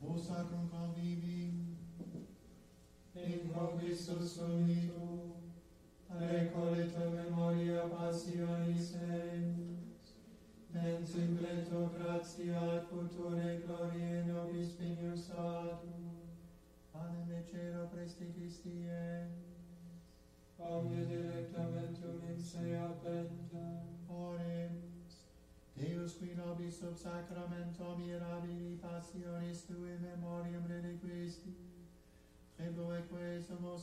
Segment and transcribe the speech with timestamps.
[0.00, 1.74] O sacrum convivium,
[3.16, 4.38] in quo Christus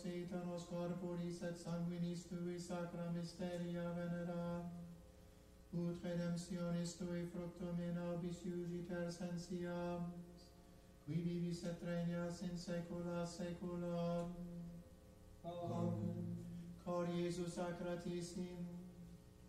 [0.01, 4.65] prosita nos corporis et sanguinis tui sacra mysteria venerat,
[5.74, 10.48] ut redemptionis tui fructum in albis iugiter sensiamus,
[11.06, 14.33] qui vivis et regnas in saecula saeculorum.
[15.44, 16.36] Amen.
[16.83, 18.65] Cor Iesus sacratissim,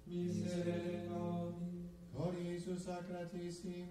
[0.07, 1.89] miserere nobis.
[2.13, 3.89] Cor Iesus sacratissim,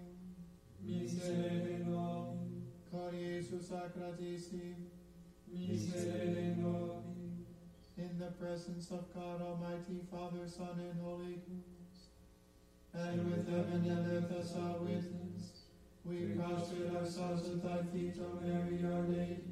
[0.79, 2.63] miserere nobis.
[2.91, 4.90] Cor Iesus sacratissim,
[5.53, 6.42] miserere
[7.98, 12.09] in the presence of God Almighty, Father, Son, and Holy Ghost,
[12.94, 15.62] and with heaven and earth as our witness,
[16.03, 19.44] we prostrate ourselves at thy feet, O Mary, our Lady.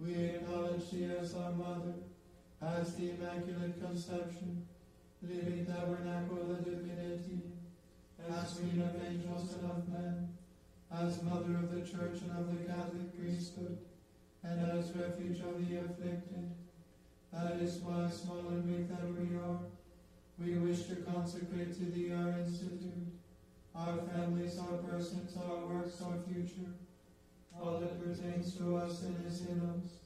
[0.00, 1.94] We acknowledge thee as our mother,
[2.62, 4.66] as the Immaculate Conception,
[5.22, 7.42] living tabernacle of the divinity,
[8.30, 10.28] as queen of angels and of men,
[10.90, 13.78] as mother of the church and of the Catholic priesthood,
[14.44, 16.50] and as refuge of the afflicted.
[17.32, 19.58] That is why, small and weak that we are,
[20.38, 23.12] we wish to consecrate to thee our institute,
[23.74, 26.72] our families, our persons, our works, our future,
[27.60, 29.98] all that pertains to us and is in us,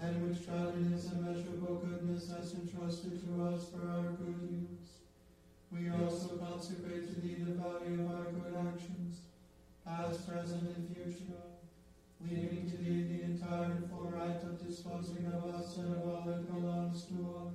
[0.00, 5.00] and which God in his immeasurable goodness has entrusted to us for our good use.
[5.72, 9.20] We also consecrate to thee the value of our good actions,
[9.86, 11.49] past, present, and future,
[12.22, 16.22] leaving to thee the entire and full right of disposing of us and of all
[16.26, 17.14] that belongs to
[17.46, 17.54] us.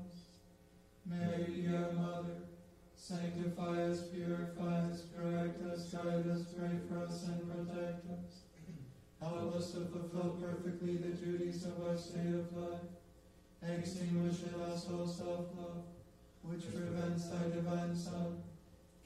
[1.06, 2.48] Mary, dear Mother,
[2.96, 8.42] sanctify us, purify us, correct us, guide us, pray for us, and protect us.
[9.22, 12.82] Help us to fulfill perfectly the duties of our state of life.
[13.68, 15.84] Extinguish in us all self-love,
[16.44, 18.38] which prevents thy divine Son,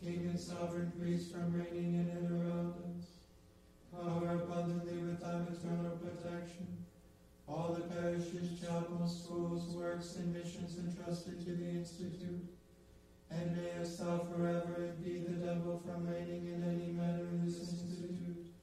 [0.03, 2.98] King and sovereign priest, from reigning in and around us.
[4.03, 6.79] Cover abundantly with thy maternal protection
[7.49, 12.45] all the parishes, chapels, schools, works, and missions entrusted to the Institute,
[13.31, 18.53] and mayest thou forever impede the devil from reigning in any manner in this Institute,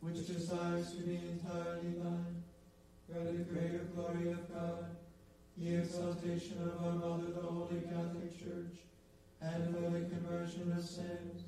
[0.00, 2.42] which desires to be entirely thine,
[3.06, 4.96] for the greater glory of God,
[5.58, 8.78] the exaltation of our Mother, the Holy Catholic Church,
[9.42, 11.42] and for the conversion of sins.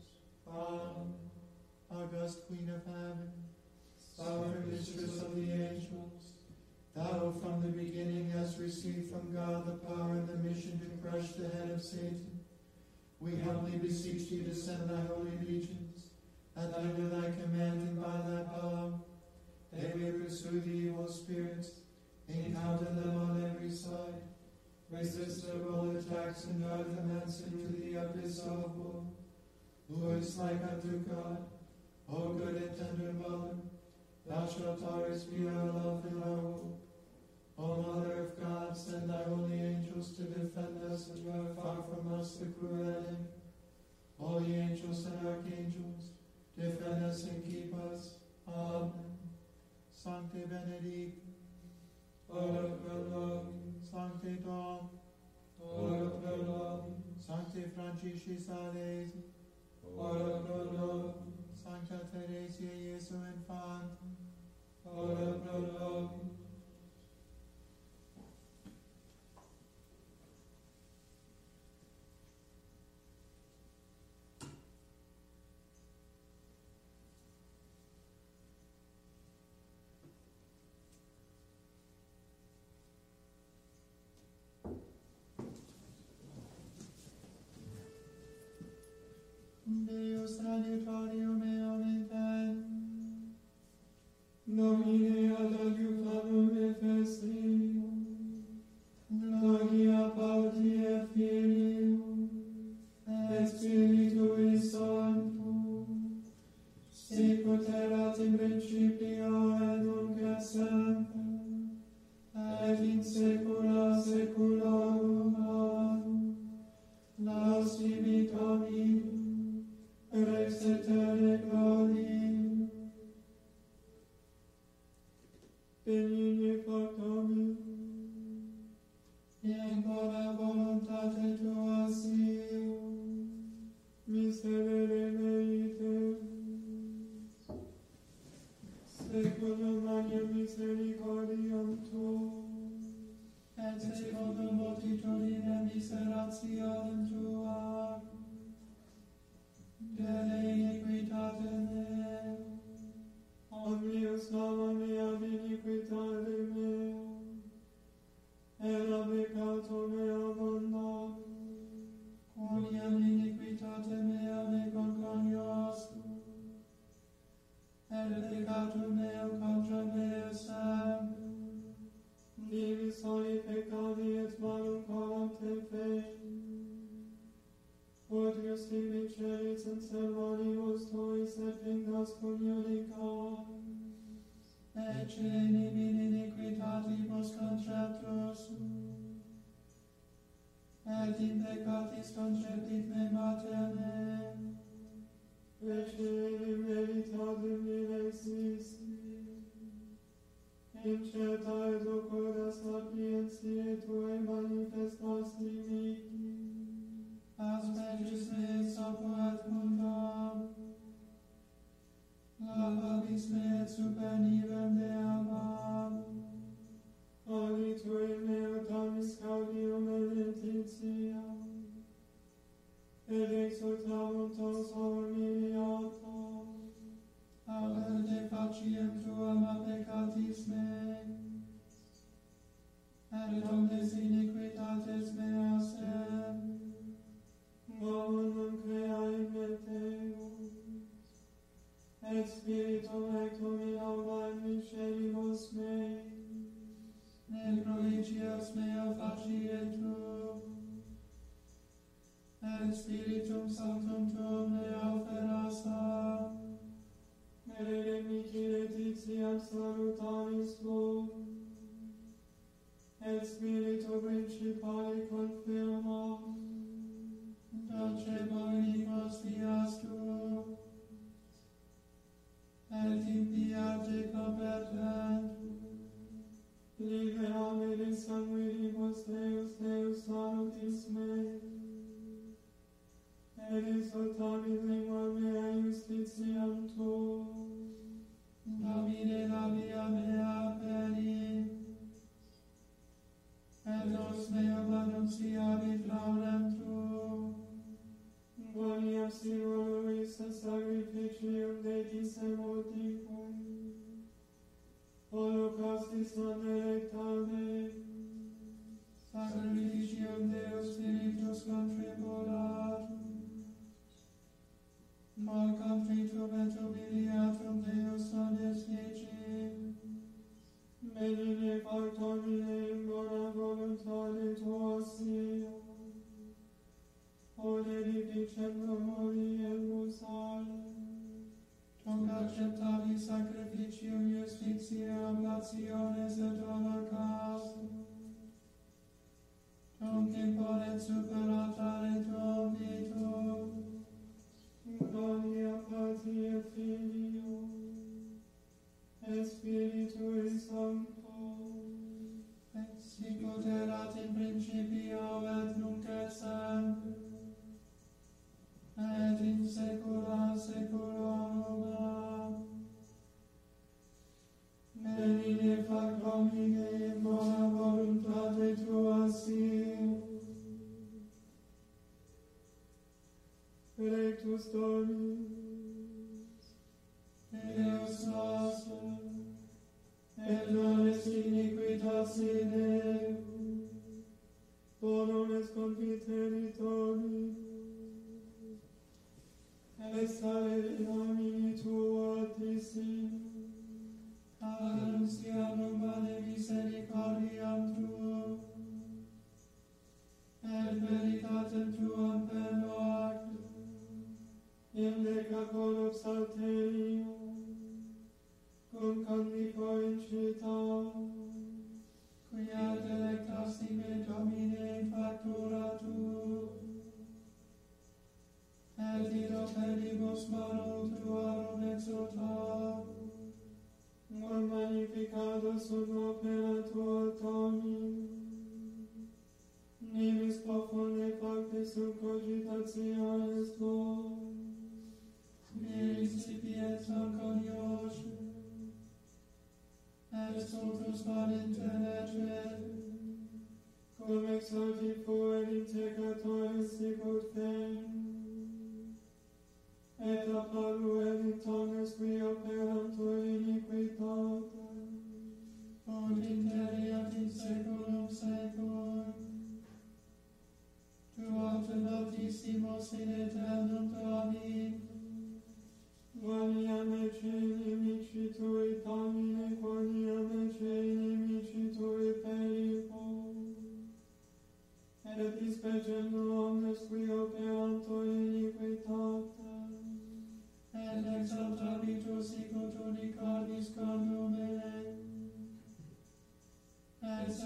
[0.47, 1.22] Amen.
[1.95, 3.29] August Queen of Heaven,
[4.17, 6.33] Sovereign Mistress of the Angels,
[6.95, 11.31] Thou from the beginning hast received from God the power and the mission to crush
[11.33, 12.41] the head of Satan.
[13.21, 16.09] We humbly beseech thee to send thy holy legions,
[16.55, 18.93] that under thy command and by thy power
[19.73, 21.71] they may pursue the evil spirits,
[22.29, 24.23] encounter them on every side,
[24.91, 29.07] resist their all attacks, and drive them hence into the abyss of woe.
[29.89, 31.39] Who is like unto God,
[32.15, 33.57] O good and tender Mother,
[34.27, 36.79] thou shalt always be our love and our hope.
[37.59, 42.21] O Mother of God, send thy holy angels to defend us and drive far from
[42.21, 43.17] us the cruel enemy.
[44.19, 46.11] Holy angels and archangels,
[46.55, 48.17] defend us and keep us.
[48.47, 48.93] Amen.
[49.91, 51.23] Sancte Benedictus,
[52.29, 54.91] ora pro nobis, Sancte Dom,
[55.61, 59.23] ora pro nobis, Sancte Franciscis Salesi,
[59.97, 61.32] ora pro nobis,
[61.73, 64.13] Sancta Teresia Jesu Infantum,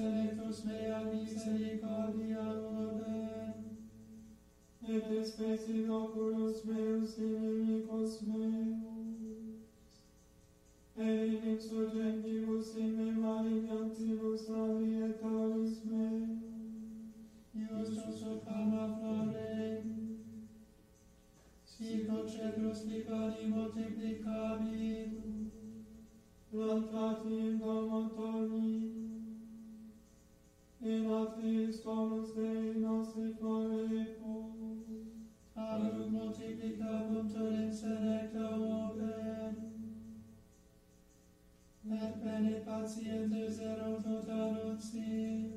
[0.06, 2.44] electus mea misericordia
[2.80, 3.52] odem,
[4.94, 9.56] et especi oculos meus inimicos meus,
[10.96, 16.46] et in exogentibus in me malignantibus alietaris meus,
[17.56, 19.82] Iustus hoc ama flore,
[21.64, 25.12] sic hoc cetrus lipari multiplicabit,
[26.50, 29.05] plantat in domo toni,
[30.86, 34.52] in atris Dominus Dei nostri floretur.
[35.56, 39.56] Adut multiplicabuntur in senecta open.
[41.90, 45.50] Et bene patientes erat tot anunci.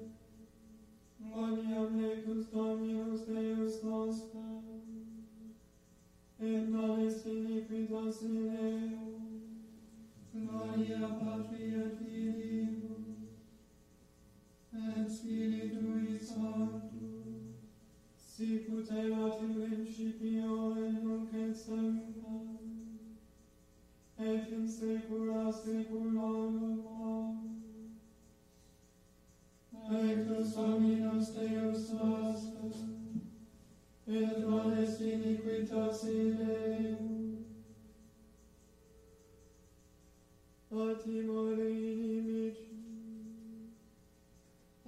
[1.19, 4.63] Gloriam lectus Dominus Deus nostrum.
[6.39, 9.19] Et non iniquitas in eum.
[10.33, 12.78] Gloria Patri et Filii
[14.79, 17.59] et Spiritui Sanctus,
[18.15, 22.59] sic ut erat in principio et nunc et semper,
[24.19, 26.79] et in saecula saeculorum.
[29.73, 30.09] Amen.
[30.09, 33.21] Ectus Dominus Deus nostrum,
[34.07, 37.15] et non est iniquitas in eum.
[40.71, 42.68] Atimore inimici,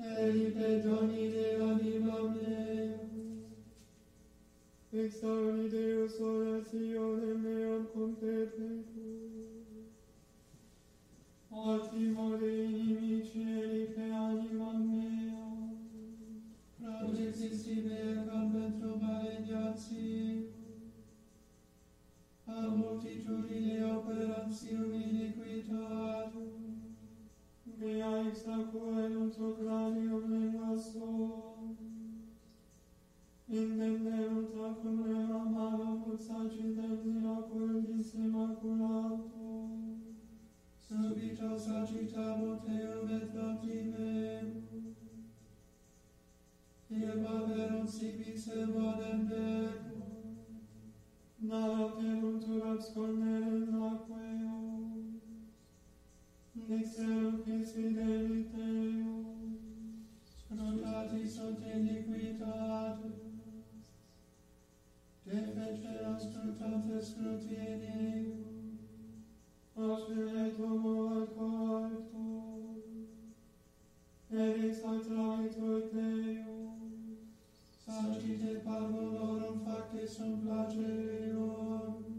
[0.04, 3.00] e i perdoni dell'anima mea.
[4.92, 9.22] Exaudi Deus oratione meam competetur.
[11.50, 15.44] Otimore inimici elipe anima mea,
[16.80, 20.50] progesisti mea campem trovare diaci,
[22.46, 26.71] a multitudine operatio iniquitatum,
[27.82, 31.78] mea ex tacuelum tu cranium lingua sum.
[33.50, 39.72] Intenderum tacum reram malum ut sacidem miraculis immaculatum.
[40.86, 44.48] Subito sacitabur teum et latimem.
[46.92, 50.02] Irba verum sibis e modem decum.
[51.48, 54.71] Nalterum turabs in aqueum.
[56.68, 59.58] Dixeruc est fideli Teum,
[60.48, 63.22] scrutatis ot iniquitatis,
[65.26, 68.04] Te feceras scrutatis scrutini,
[69.76, 70.86] Osmiletum
[71.18, 72.62] ad coartum,
[74.32, 76.72] Eris atraitur Deum,
[77.86, 82.11] Sagite parvulorum facis sum placeum,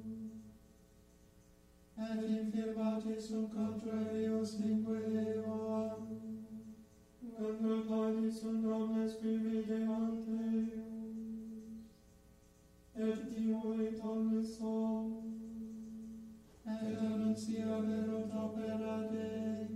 [2.11, 6.09] et infirmati sum contra eius lingue Deo.
[7.39, 10.43] Vendratani sunt omnes privi de ante,
[12.97, 15.07] et diuit omnes om,
[16.67, 19.67] et annuncia verut opera Dei,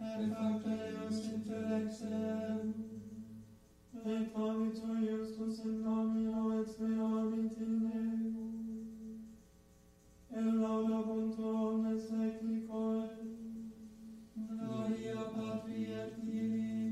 [0.00, 2.72] et facta eius interexem,
[4.04, 8.51] et amitu iustus in nomino et meam in
[10.34, 13.04] et seculicoe,
[14.48, 16.91] Gloria Patri et Filii,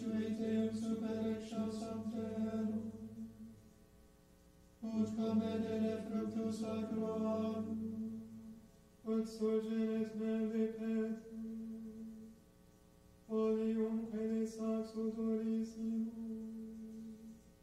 [0.00, 2.82] vitui Teum super exos antero,
[4.82, 8.22] ut comedere fructus sacro agum,
[9.04, 11.18] ut surgeres meldi pet,
[13.28, 16.12] oleum quae sac sudorissimo,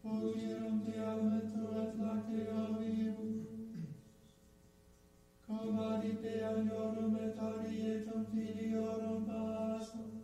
[0.04, 3.34] olirum de almento et lactea vivum,
[5.48, 10.17] cum adipe aniorum et arietum filiorum pasum,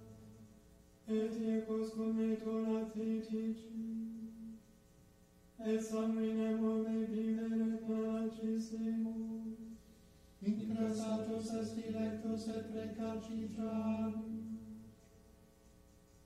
[1.13, 3.83] et ecos cum metolat etici,
[5.59, 9.55] examinem ome bibere paracisimum,
[10.41, 14.57] incrasatus est dilectus et precarcitrarum,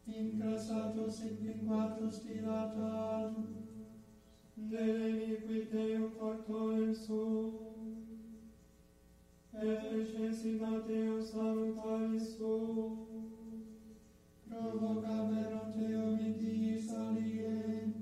[0.08, 3.48] incrasatus et linguatus dilatarum,
[4.58, 7.52] deleni qui Deum factorem suum,
[9.54, 13.17] et eccesim a Deus sanctaris suum,
[14.58, 17.94] provocaverunt eum in diis alie.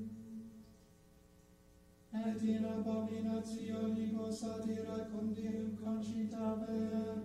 [2.26, 7.18] Et in abominationico satira condirum concitaver,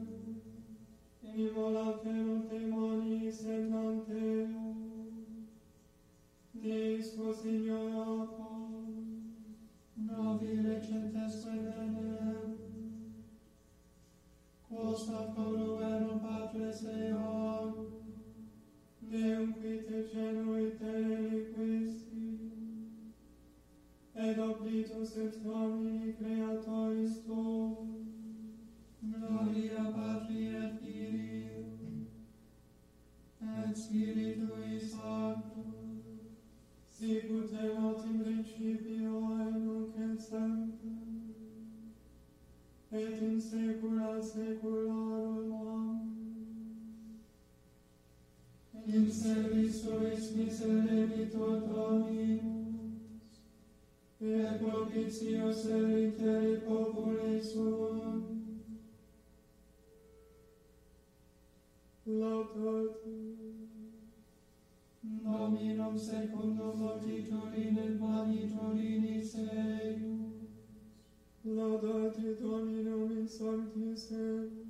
[1.22, 4.66] imolaterunt demonis et non teum,
[6.52, 8.90] disco Signor apom,
[9.96, 12.58] novi recentes redenem,
[14.68, 17.99] quos ad coruerum patres eon,
[19.10, 22.26] Deum qui te genui te reliquisti,
[24.14, 27.88] et oblitus et nomini creatoris tuum,
[29.02, 32.06] gloria Patri et Filii,
[33.42, 36.06] et Spiritui Sanctus,
[36.92, 40.94] sicut erat in principio et nunc et semper,
[42.92, 45.60] et in saecula saeculorum.
[45.60, 46.09] Amen
[48.86, 52.60] in servisuis miseribitur Dominus,
[54.20, 58.40] et propitios eritere populi sum.
[62.06, 63.40] Laudatum.
[65.02, 70.48] Dominum secundum logitudinem magnitudinis eius.
[71.44, 74.69] Laudate Dominum in sanctis eius.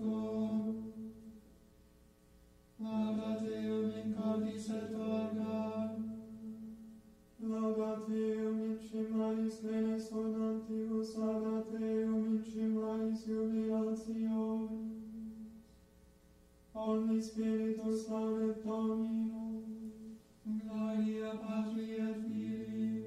[4.31, 5.91] mortis et orga.
[7.41, 14.45] Laudat eum in cimalis menes sonantius, adat eum in cimalis jubilatio.
[16.73, 19.63] Omni Spiritus laudet Dominum,
[20.45, 23.05] Gloria Patri et Filii,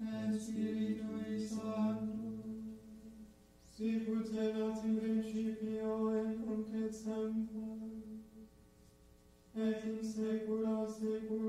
[0.00, 2.76] et Spiritui Sanctus,
[3.70, 7.97] sicut erat in principio et nunc et semper,
[9.66, 11.47] et in saecula saecula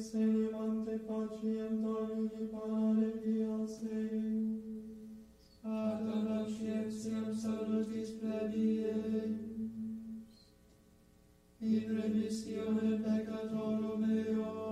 [0.00, 3.98] se levante paciem Domini parare Dios se
[5.62, 9.36] Ad anacetiam salutis plebieis.
[11.60, 14.69] In remisione peccatorum eos.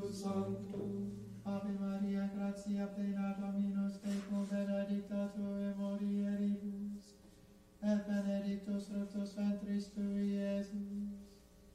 [0.00, 1.10] Spiritus Sanctus.
[1.44, 7.16] Ave Maria, gratia plena Dominus tecum, benedicta tu in mulieribus,
[7.82, 11.20] et benedictus fructus ventris tui, Iesus.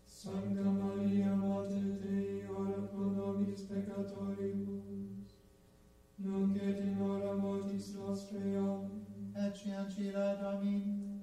[0.07, 5.35] Sancta Maria, Mater Dei, ora pro nobis peccatoribus,
[6.17, 9.03] nunc et in hora mortis nostre, Amen.
[9.35, 11.21] Ecce ancilla Domini,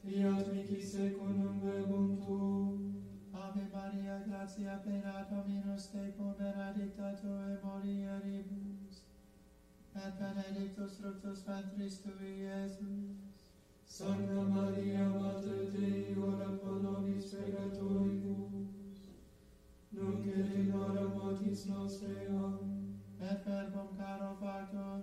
[0.00, 2.87] fiat mihi secundum verbum tuum,
[3.58, 9.02] Ave Maria, gratia plena Dominus tecum, benedicta tu in mulieribus,
[9.96, 13.16] et benedictus fructus ventris tui, Iesus.
[13.84, 19.00] Sancta Maria, Mater Dei, ora pro nobis peccatoribus,
[19.90, 23.00] nunc et in hora mortis nostre, Amen.
[23.20, 25.02] Et verbum caro factum,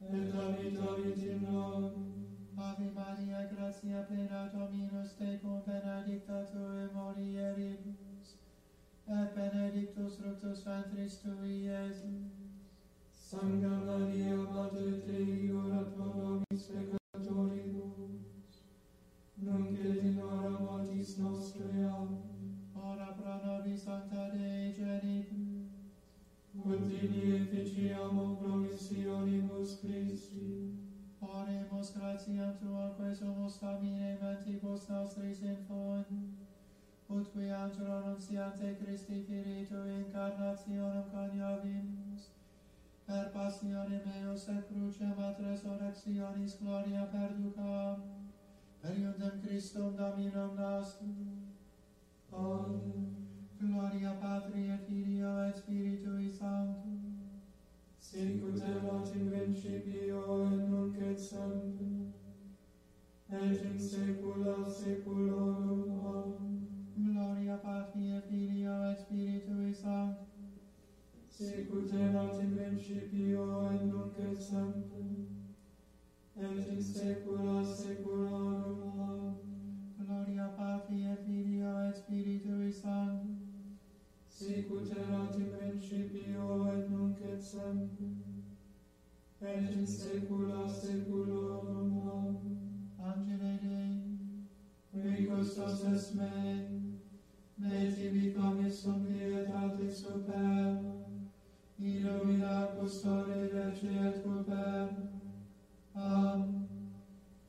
[0.00, 2.13] et habitavit in nobis,
[2.56, 8.36] Ave Maria, gratia plena Dominus tecum, benedicta tu in mulieribus,
[9.08, 12.30] et benedictus fructus ventris tui, Iesus.
[13.10, 18.62] Sancta Maria, Mater Dei, ora pro nobis peccatoribus,
[19.36, 22.18] nunc et in hora mortis nostre, Amen.
[22.76, 25.74] Ora pro nobis Sancta Dei genitus,
[26.54, 30.83] ut in efficiamo promissionibus Christi,
[31.40, 36.04] Oremus gratiam Tua, quae sumus famine mentibus nostris infon,
[37.08, 42.30] ut qui angelo annunciante Christi Firitu incarnationem coniovimus,
[43.06, 48.06] per passione meus et crucem et resurrectionis gloria perducam,
[48.82, 51.52] periundem Christum Dominum nostrum.
[52.32, 53.24] Amen.
[53.60, 57.03] Gloria Patri et Filio et Spiritui Sanctum,
[58.14, 62.12] sicut erat in principio et nunc et semper,
[63.28, 65.90] et in saecula saeculorum.
[66.06, 66.60] Amen.
[66.96, 70.26] Gloria Patri et Filio et Spiritui Sancto,
[71.28, 73.42] sicut erat in principio
[73.72, 75.26] et nunc et semper,
[76.36, 78.78] et in saecula saeculorum.
[79.08, 79.34] Amen.
[79.98, 83.33] Gloria Patri et Filio et Spiritui Sancto,
[84.34, 88.14] sicut erat in principio et nunc et semper,
[89.40, 91.92] et in saecula saeculorum.
[92.02, 92.54] Amen.
[92.98, 93.52] Angele
[94.92, 96.34] Dei, custos est me,
[97.58, 100.82] me tibi commissum cum pietatis super,
[101.78, 104.88] illumina custode rege et cuper.
[105.94, 106.68] Amen.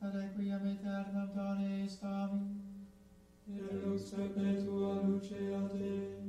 [0.02, 2.60] Ad equiam aeternam Done eis Domini,
[3.48, 6.25] et lux perpetua luce a Dei,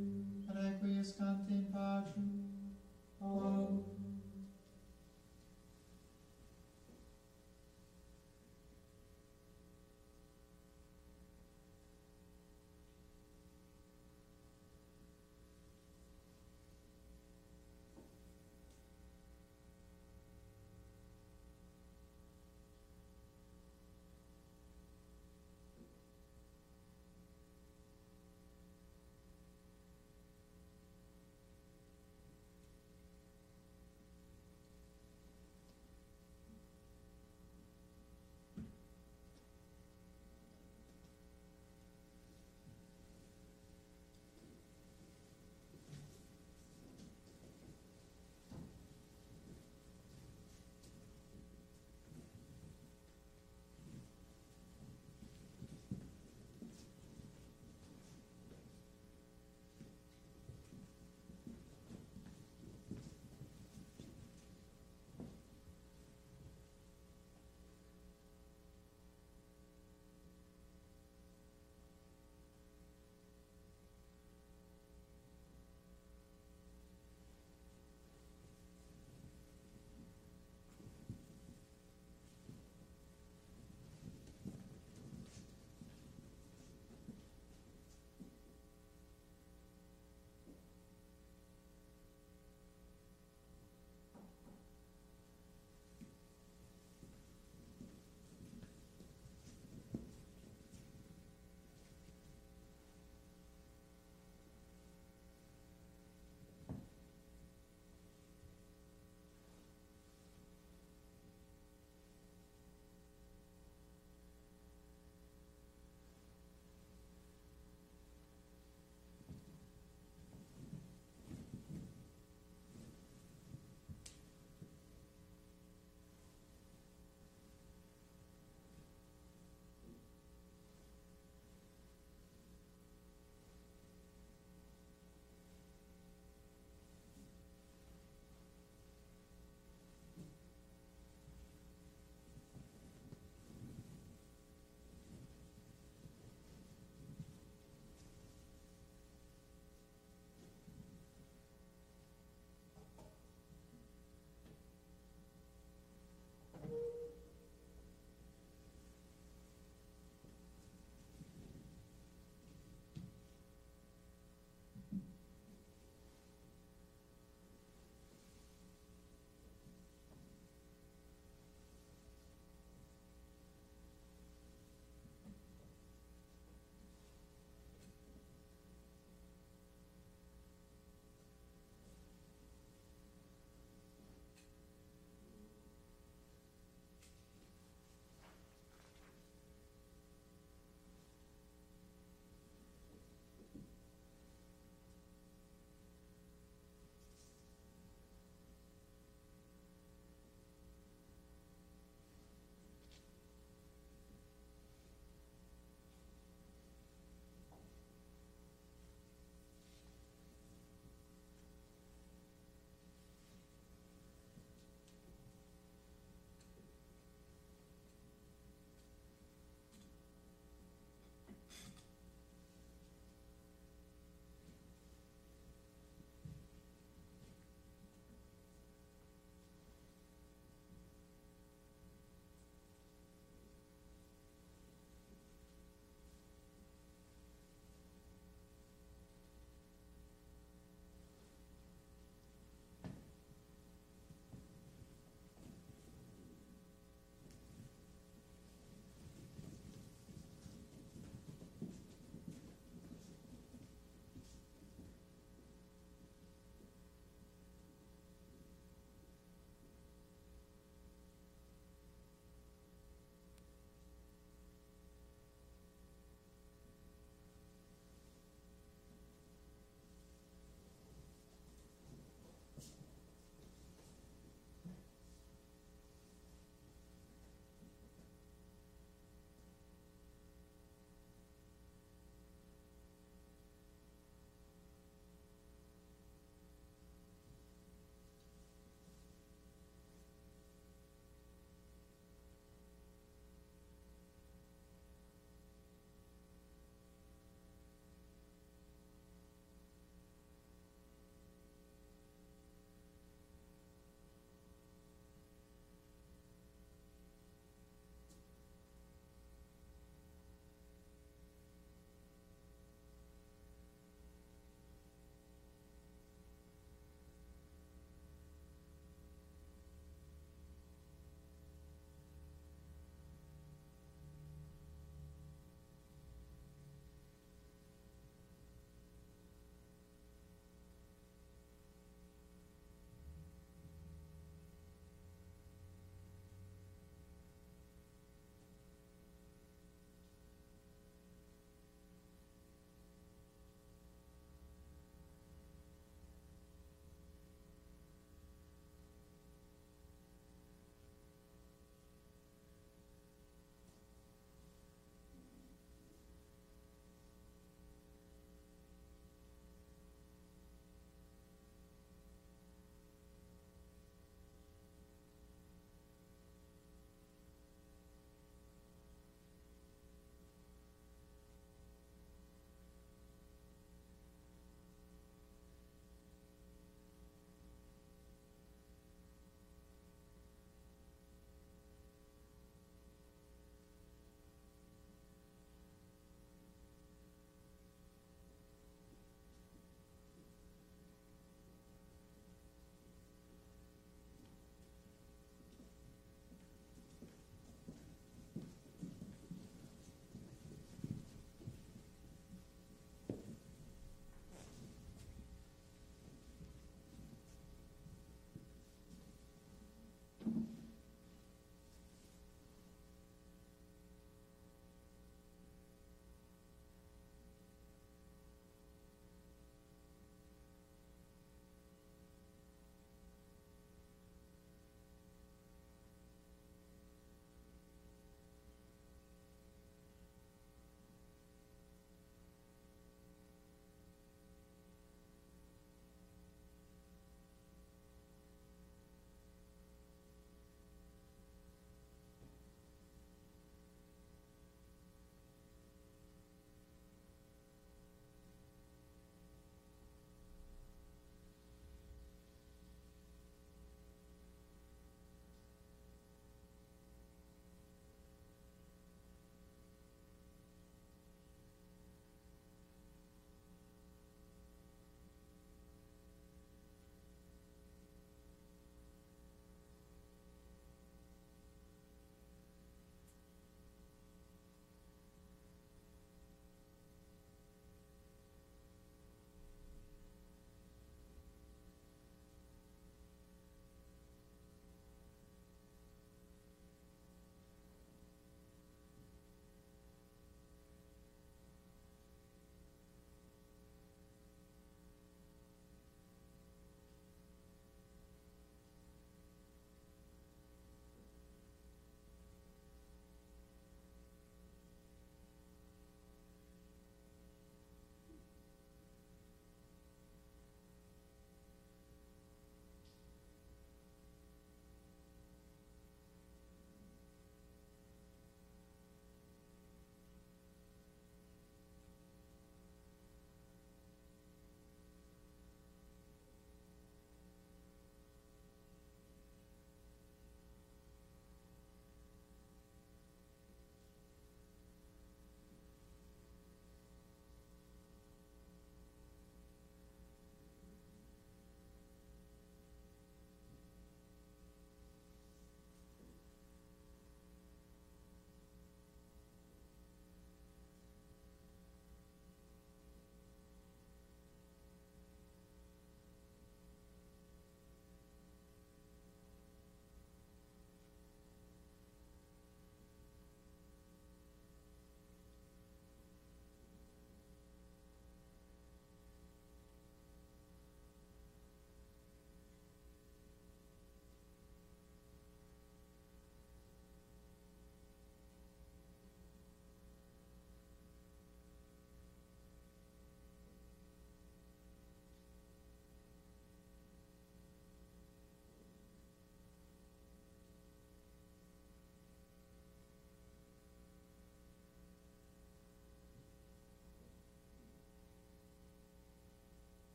[0.57, 2.13] requiescant in pace.
[3.21, 3.96] Amen.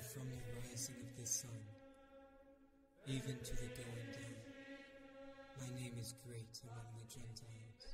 [0.00, 1.60] From the rising of the sun,
[3.06, 4.40] even to the going down.
[5.60, 7.92] My name is great among the Gentiles,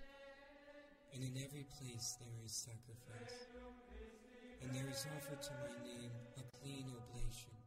[1.13, 3.51] and in every place there is sacrifice,
[4.63, 7.59] and there is offered to my name a clean oblation.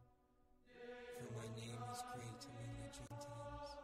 [0.64, 3.76] For my name is great among the Gentiles,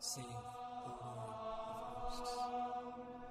[0.00, 3.27] saith the Lord of hosts.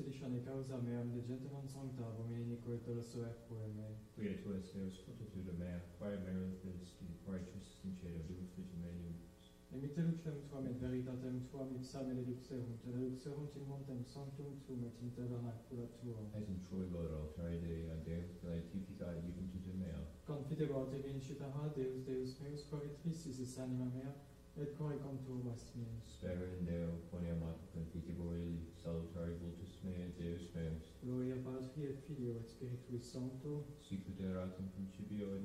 [0.00, 3.32] Edicione causa meam de gentium sancta domini coetolo sua
[3.74, 3.96] me.
[4.14, 9.14] Quia tu es Deus fortitude mea, quae meritus di righteous sincere Deus menium.
[9.14, 9.29] Emite
[9.78, 10.18] lucem
[10.48, 15.86] tuam et veritatem tuam ipsa benedicserunt, et reduxerunt in montem sanctum tuum et in tabernacula
[16.00, 16.26] tuum.
[16.34, 20.02] Et in troigo altare Dei, ad Deus quia tibica iuventude mea.
[20.24, 24.12] Confidebo te vincita ha Deus, Deus meus, cor trisis anima mea,
[24.56, 26.16] et core conturbas meus.
[26.16, 30.90] Spera in Deo, quoniam ad confitibor illi, salutari vultus mea, Deus meus.
[31.00, 35.42] Gloria Patri et Filio et Spiritui Sancto, Sic ut erat in principio et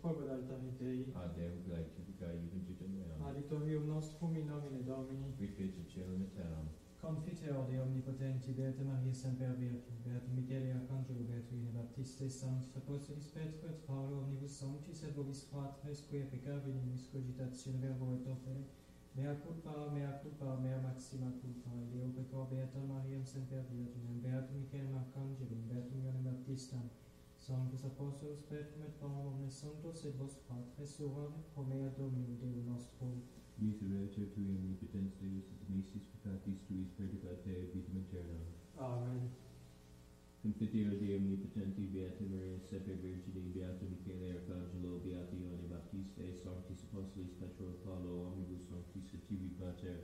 [0.00, 1.12] Твого Дальтаритей.
[1.14, 3.22] Адеу Глайтюга Югендитумеам.
[3.28, 5.34] Aditorium nostrum in nomine Domini.
[5.36, 6.68] Qui feci celum et terram.
[7.02, 13.66] Confiteor de omnipotenti Beata Maria semper Virgin, Beata Michaelia Arcangelo Gertruine Baptiste Sanctus Apostolis Petro
[13.66, 18.62] et Paolo omnibus sanctis et vobis fratres, quia peccabili mis cogitatione verbo et opere,
[19.16, 24.60] mea culpa, mea culpa, mea maxima culpa, et eo pecor Beata Maria semper virtu, Beatum
[24.60, 26.88] Michaelam Arcangelum, Beatum Ionem Baptistam,
[27.42, 32.62] Sanctus Apostolos Petrum et Paulo, omnes sanctos et vos fratres, orare pro mea Dominum Deum
[32.70, 33.18] nostrum,
[33.58, 38.46] Miserere tui omnipotens Deus et misis peccatis tuis perdicate et vitam aeternam.
[38.78, 39.26] Amen.
[40.42, 47.34] Confiteor Dei omnipotenti Beata Maria Semper Virgine Beata Michele Arcangelo Beata Ioanne Baptiste Sanctis Apostolis
[47.40, 49.98] Petro et Paulo Omnibus Sanctis et Tibi Pater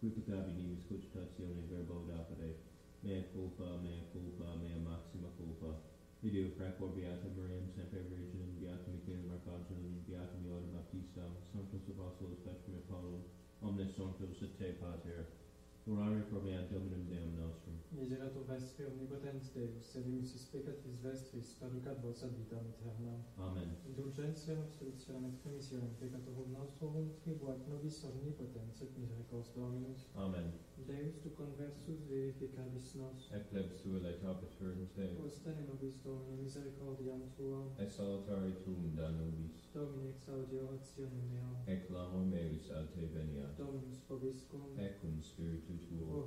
[0.00, 2.08] Qui peccabilis cogitatione verbo
[2.40, 2.56] et
[3.02, 9.30] Mea culpa, mea culpa, mea maxima culpa Ideo precor Beata Maria Semper Virginem Beata Michele
[9.30, 13.22] Arcangelum Beata Ioanne Baptista Sanctus Apostolos Petro et Paulo
[13.62, 15.47] Omnes Sanctos et Te Pater
[15.88, 17.76] Orare probeat Dominum Deum nostrum.
[17.96, 23.22] Miserator vestri omnipotens Deus, sed iusis peccatis vestris, traducat vos ad vitam aeternam.
[23.46, 23.70] Amen.
[23.88, 30.04] Indulgentiam, absolutionem et remissionem peccatorum nostrum, tribuat nobis omnipotens et misericors Dominus.
[30.14, 30.52] Amen.
[30.90, 33.30] Deus, tu conversus vivificavis nos.
[33.32, 35.08] Et plebs tua laetabitur te.
[35.24, 37.72] Ostene nobis Domine misericordiam tuam.
[37.78, 39.64] Et salutare tuum da nobis.
[39.72, 41.56] Domine exaudi orationem meam.
[41.66, 43.56] Et clamor meus ad te veniat.
[43.56, 44.76] Dominus vobiscum.
[44.76, 46.26] Et cum spiritu Tuo.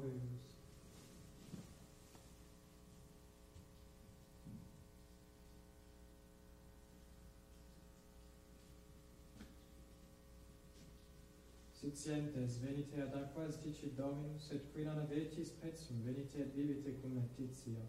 [11.81, 17.15] Sitientes, venite ad aquas dicit Dominus, et qui non avetis pezum, venite et vivite cum
[17.17, 17.81] letitia.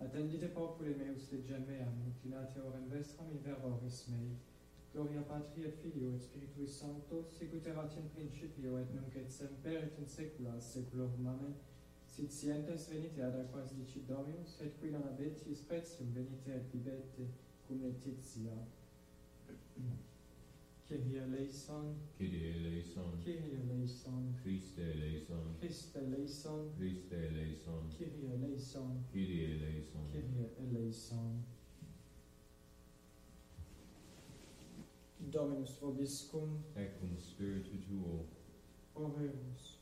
[0.00, 4.47] Attendite populi meus legem meam, inclinate orem vestram in verboris mei
[4.98, 9.76] gloria Patri et Filio et Spiritui Sancto, sicut erat in principio et nunc et semper
[9.86, 11.26] et in saecula saeculorum.
[11.26, 11.54] Amen.
[12.10, 17.28] Sit scientes venite ad aquas dici Dominus, et qui non abetis pretium venite et vivete
[17.68, 18.56] cum letitia.
[20.88, 21.94] Kyrie eleison.
[22.16, 23.20] Kyrie eleison.
[23.22, 24.34] Kyrie eleison.
[24.42, 25.54] Christe eleison.
[25.60, 26.72] Christe eleison.
[26.74, 27.86] Christe eleison.
[27.94, 29.04] Kyrie eleison.
[29.12, 30.10] Kyrie eleison.
[30.10, 30.10] Kyrie eleison.
[30.10, 31.44] Kyrie eleison.
[35.20, 36.62] Dominus vobiscum.
[36.76, 38.24] Et cum spiritu tuo.
[38.94, 39.78] Oremus.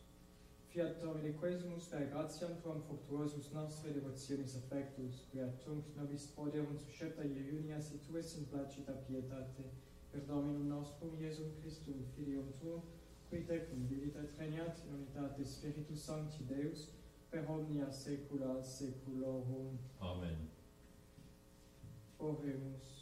[0.68, 7.24] Fiat Domine quesumus, per gratiam tuam fructuosus nostre devotionis affectus, quia tunc nobis poderum suscepta
[7.24, 9.64] iunia situes in placita pietate,
[10.12, 12.82] per Dominum nostrum Iesum Christum, Filium Tuum,
[13.30, 16.90] qui tecum vivit et regnat in unitate Spiritus Sancti Deus,
[17.30, 19.78] per omnia saecula saeculorum.
[20.00, 20.50] Amen.
[22.18, 22.95] Oremus.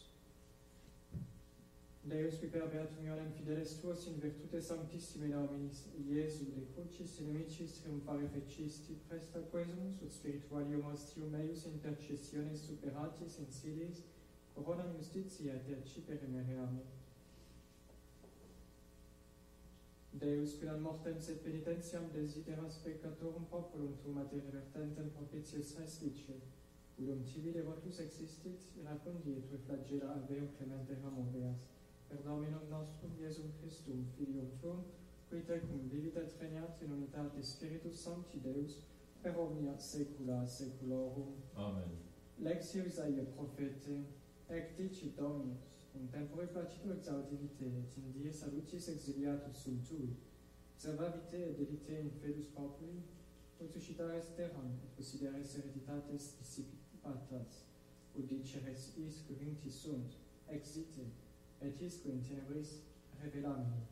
[2.05, 7.79] Deus qui per Beatum Ionem fideles tuos in virtute sanctissime nominis, Iesu de crucis inimicis
[7.81, 14.03] triumphare fecisti, presta quesum sub spiritualium ostium eius intercessiones superatis in silis
[14.55, 16.83] coronam justitia et accipere mereame.
[20.13, 26.37] Deus qui ad mortem sed penitentiam desideras peccatorum populum tuum ad irrevertentem propitius res vice,
[26.97, 31.57] quidum tibi devotus existit, et tue flagella aveo clemente ramon
[32.09, 34.85] per nominum nostrum Iesum Christum, Filium Tuum,
[35.29, 38.83] qui te cum vivit et regnat in unitate Spiritus Sancti Deus,
[39.23, 41.33] per omnia saecula saeculorum.
[41.57, 41.97] Amen.
[42.39, 44.05] Lectio Isaia prophete,
[44.49, 45.65] ec dicit Dominus,
[45.95, 50.17] in tempore placito exaudivite, et in die salutis exiliatus sum tui,
[50.77, 53.03] servavite et delite in fedus populi,
[53.61, 57.63] ut suscitares terram, et possideres hereditates dissipatas,
[58.15, 60.19] ut diceres is curinti sunt,
[60.49, 61.07] exite,
[61.65, 62.83] et isque in tenebris
[63.23, 63.83] revelamini.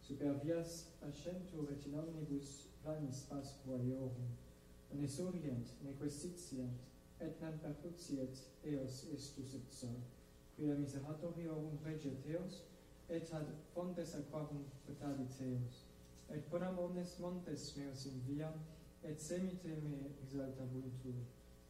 [0.00, 4.30] Super vias ascentur et in omnibus planis pasqua eorum,
[4.94, 6.70] ne surient, ne questitient,
[7.20, 9.96] et nam perfuciet eos estus et sol,
[10.54, 12.62] quia miseratoriorum reget eos,
[13.08, 15.82] et ad fontes aquarum potavit eos.
[16.30, 18.52] Et ponam omnes montes meos in via,
[19.02, 21.18] et semite me exaltavuntur.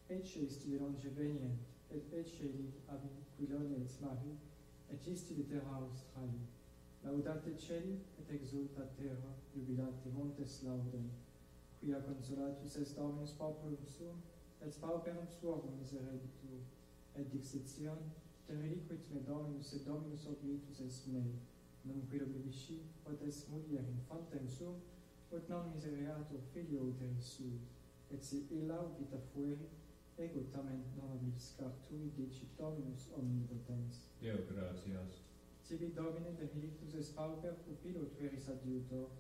[0.09, 4.37] Ecce isti longe venient, et ecce li ab quilonet mari,
[4.91, 6.41] et isti litera Australi.
[7.05, 11.11] Laudate celi et exulta terra, jubilate montes laudem,
[11.79, 14.23] quia consolatus est Dominus populum suum,
[14.61, 16.65] et pauperum suorum miseriditur,
[17.15, 17.99] et dixit Sion,
[18.47, 21.33] te reliquit me Dominus et Dominus oblitus est mei,
[21.85, 24.81] non quid oblivisci, ot est mulier infantem suum,
[25.33, 27.61] ut non misereatur filio uteri sui,
[28.11, 29.86] et si illa vita fuerit,
[30.19, 34.09] ego tamen novi scartui ci dominus omnipotens.
[34.21, 35.21] Deo gratias.
[35.61, 39.11] Sibi domine dehilictus es pauper pupilo tueris adiuto,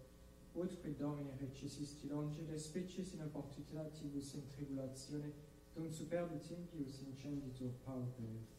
[0.54, 5.32] ut qui domine recisis ti longere species in opportunitativus in tribulatione,
[5.74, 8.55] dum superbit impius incenditur pauper.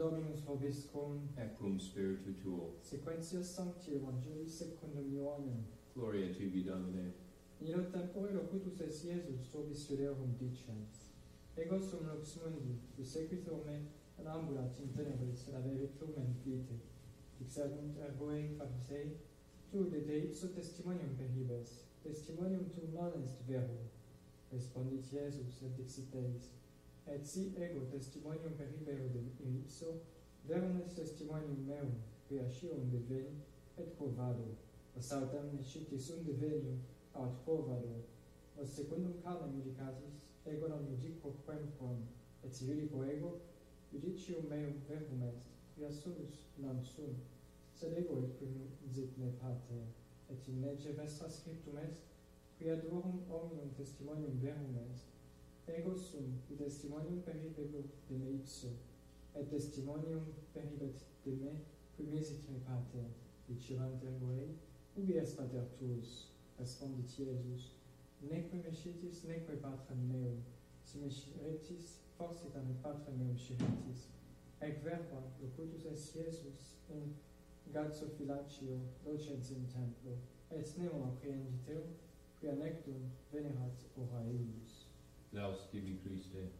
[0.00, 1.28] Dominus vobiscum.
[1.36, 2.72] Ecum spiritu tuo.
[2.80, 5.64] Sequentius sancti Evangelii secundum Ioannem.
[5.94, 7.12] Gloria tibi, Domine.
[7.60, 11.04] In hoc tempore locutus es Iesus vobis fiderum dicens.
[11.54, 13.76] Ego sum lux mundi, tu sequitur me,
[14.18, 16.80] ad ambulat in tenebris, ad avere en vite.
[17.38, 19.18] Dixabunt ergoe farisei,
[19.70, 23.84] tu de Dei ipso testimonium perhibes, testimonium tu non est verum.
[24.50, 26.54] Respondit Iesus et dixit eis,
[27.10, 29.20] et si ego testimonium peribeo de
[29.58, 30.00] ipso,
[30.46, 31.92] verum est testimonium meum,
[32.28, 33.34] quia scium deveni,
[33.76, 34.56] et provado,
[34.96, 36.78] os saltam nesciti sum deveniu,
[37.14, 38.04] aut provado,
[38.56, 41.98] os secundum calam indicatis, ego non judico quemquam,
[42.44, 43.40] et si judico ego,
[43.92, 47.16] judicium meum verbum est, quia solus non sum,
[47.74, 49.82] sed ego et primizit me pater,
[50.30, 52.06] et in lege vestra scriptum est,
[52.56, 55.09] quia duorum omnium testimonium verum est,
[55.78, 58.70] ego sum testimonium perhibet de me ipso
[59.34, 60.24] et testimonium
[60.54, 61.52] perhibet de me
[61.96, 63.06] primesit me pater
[63.48, 64.50] dicevant ergo ei
[64.96, 66.10] ubi est pater tuus
[66.58, 67.70] respondit Iesus
[68.30, 70.38] neque mescitis neque patrem meum
[70.84, 74.06] si mescitis forsitam et patrem meum sciretis
[74.60, 77.14] ec verba locutus est Iesus in
[77.72, 80.18] Gatso filacio docens in templo
[80.50, 81.82] et nemo apprehenditeo,
[82.40, 84.79] quia nectum venerat ora eius.
[85.32, 86.50] Laus tibi Christe.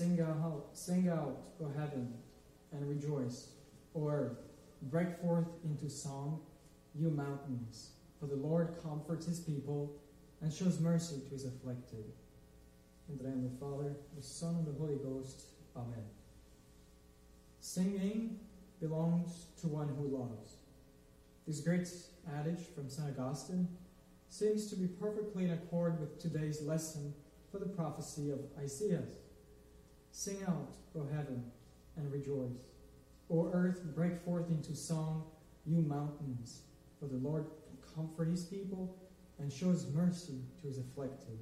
[0.00, 2.14] Sing out, sing out, O heaven,
[2.72, 3.48] and rejoice,
[3.94, 4.38] O earth,
[4.84, 6.40] break forth into song,
[6.94, 9.94] you mountains, for the Lord comforts his people
[10.40, 12.06] and shows mercy to his afflicted.
[13.10, 15.42] In the name of the Father, the Son, and the Holy Ghost.
[15.76, 16.06] Amen.
[17.60, 18.38] Singing
[18.80, 20.54] belongs to one who loves.
[21.46, 21.86] This great
[22.38, 23.18] adage from St.
[23.18, 23.68] Augustine
[24.30, 27.12] seems to be perfectly in accord with today's lesson
[27.52, 29.02] for the prophecy of Isaiah.
[30.12, 31.44] Sing out, O heaven,
[31.96, 32.68] and rejoice.
[33.30, 35.24] O earth, break forth into song,
[35.64, 36.62] you mountains,
[36.98, 37.46] for the Lord
[37.94, 38.96] comfort his people
[39.38, 41.38] and shows mercy to his afflicted.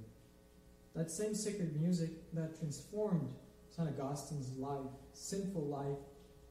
[0.95, 3.33] That same sacred music that transformed
[3.71, 3.89] St.
[3.89, 5.99] Augustine's life, sinful life,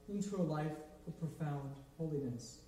[0.10, 0.78] into a life
[1.08, 2.60] of profound holiness.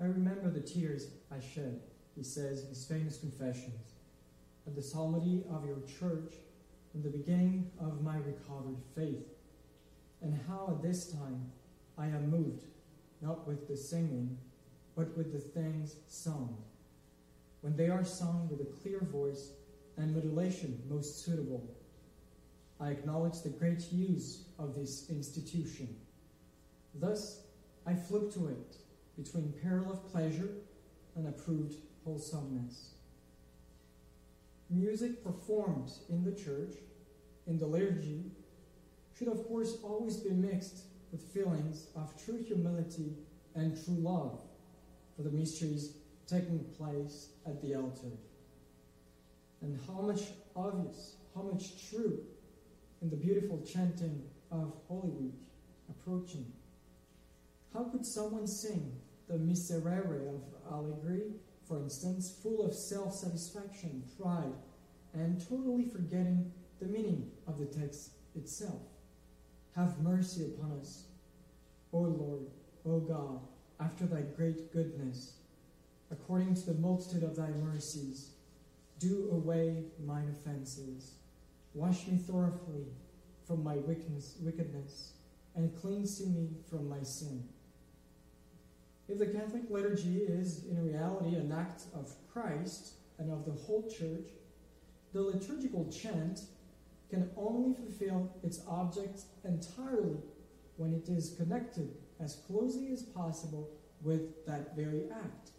[0.00, 1.80] I remember the tears I shed,
[2.14, 3.94] he says in his famous confessions,
[4.66, 6.34] at the psalmody of your church
[6.96, 9.26] in the beginning of my recovered faith,
[10.22, 11.44] and how at this time
[11.98, 12.64] I am moved,
[13.20, 14.38] not with the singing,
[14.96, 16.56] but with the things sung.
[17.60, 19.50] When they are sung with a clear voice
[19.98, 21.68] and modulation most suitable,
[22.80, 25.94] I acknowledge the great use of this institution.
[26.94, 27.40] Thus,
[27.86, 28.78] I fluctuate
[29.18, 30.48] between peril of pleasure
[31.14, 31.74] and approved
[32.04, 32.95] wholesomeness.
[34.68, 36.74] Music performed in the church,
[37.46, 38.24] in the liturgy,
[39.16, 40.80] should of course always be mixed
[41.12, 43.14] with feelings of true humility
[43.54, 44.38] and true love
[45.14, 45.92] for the mysteries
[46.26, 48.10] taking place at the altar.
[49.62, 50.22] And how much
[50.54, 52.18] obvious, how much true
[53.02, 55.34] in the beautiful chanting of Holy Week
[55.88, 56.52] approaching.
[57.72, 58.92] How could someone sing
[59.28, 61.32] the Miserere of Allegri,
[61.66, 64.54] for instance, full of self satisfaction, pride,
[65.14, 68.82] and totally forgetting the meaning of the text itself?
[69.74, 71.04] Have mercy upon us,
[71.92, 72.46] O Lord,
[72.86, 73.40] O God,
[73.80, 75.34] after thy great goodness,
[76.10, 78.30] according to the multitude of thy mercies.
[78.98, 81.16] Do away mine offenses.
[81.74, 82.86] Wash me thoroughly
[83.46, 85.12] from my wickedness, wickedness
[85.56, 87.42] and cleanse me from my sin.
[89.08, 93.88] If the Catholic liturgy is in reality an act of Christ and of the whole
[93.88, 94.28] church,
[95.12, 96.40] the liturgical chant
[97.08, 100.18] can only fulfill its object entirely
[100.76, 103.70] when it is connected as closely as possible
[104.02, 105.50] with that very act.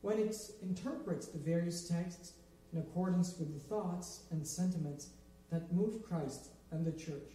[0.00, 2.32] When it interprets the various texts
[2.72, 5.08] in accordance with the thoughts and sentiments
[5.50, 7.32] that move Christ and the church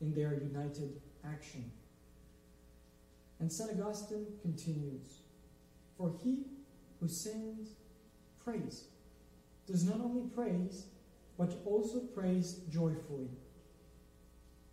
[0.00, 1.70] in their united action.
[3.42, 3.72] And St.
[3.82, 5.18] Augustine continues
[5.98, 6.44] For he
[7.00, 7.70] who sings
[8.44, 8.84] praise
[9.66, 10.84] does not only praise,
[11.36, 13.30] but also praise joyfully.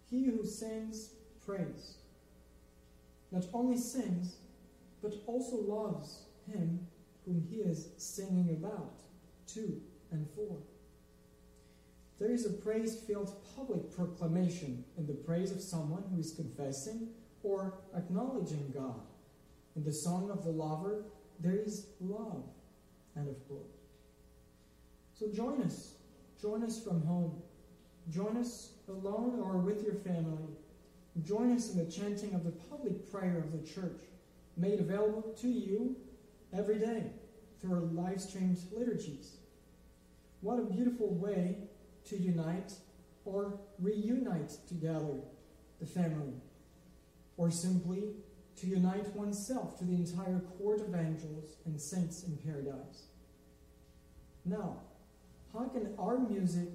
[0.08, 1.96] He who sings praise
[3.32, 4.36] not only sings,
[5.02, 6.86] but also loves him
[7.26, 9.02] whom he is singing about,
[9.48, 9.82] to
[10.12, 10.58] and for.
[12.20, 17.10] There is a praise filled public proclamation in the praise of someone who is confessing
[17.44, 19.02] or acknowledging God.
[19.76, 21.06] In the song of the lover,
[21.40, 22.44] there is love.
[23.16, 23.70] End of quote.
[25.14, 25.96] So join us.
[26.42, 27.42] Join us from home.
[28.10, 30.48] Join us alone or with your family.
[31.24, 34.02] Join us in the chanting of the public prayer of the church,
[34.56, 35.96] made available to you
[36.54, 37.12] every day
[37.60, 39.38] through our live streamed liturgies.
[40.42, 41.58] What a beautiful way
[42.06, 42.74] to unite
[43.26, 45.20] or reunite together
[45.80, 46.34] the family,
[47.40, 48.04] or simply
[48.58, 53.04] to unite oneself to the entire court of angels and saints in paradise.
[54.44, 54.82] Now,
[55.54, 56.68] how can our music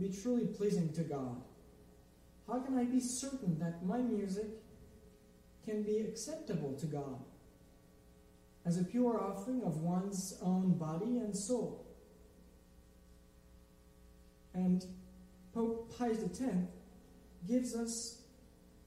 [0.00, 1.42] be truly pleasing to God?
[2.46, 4.46] How can I be certain that my music
[5.66, 7.18] can be acceptable to God
[8.64, 11.86] as a pure offering of one's own body and soul?
[14.54, 14.86] And
[15.52, 16.40] Pope Pius X
[17.46, 18.22] gives us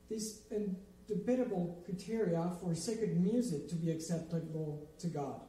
[0.09, 0.41] these
[1.11, 5.41] indubitable criteria for sacred music to be acceptable to God.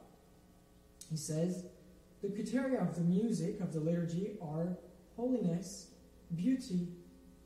[1.09, 1.65] He says,
[2.21, 4.77] the criteria of the music of the liturgy are
[5.15, 5.87] holiness,
[6.35, 6.87] beauty,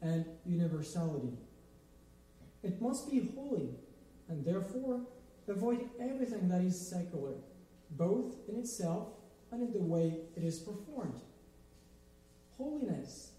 [0.02, 1.34] and universality.
[2.64, 3.70] It must be holy,
[4.30, 5.02] and therefore
[5.48, 7.34] avoid everything that is secular,
[7.92, 9.08] both in itself
[9.52, 11.22] and in the way it is performed.
[12.58, 13.32] Holiness.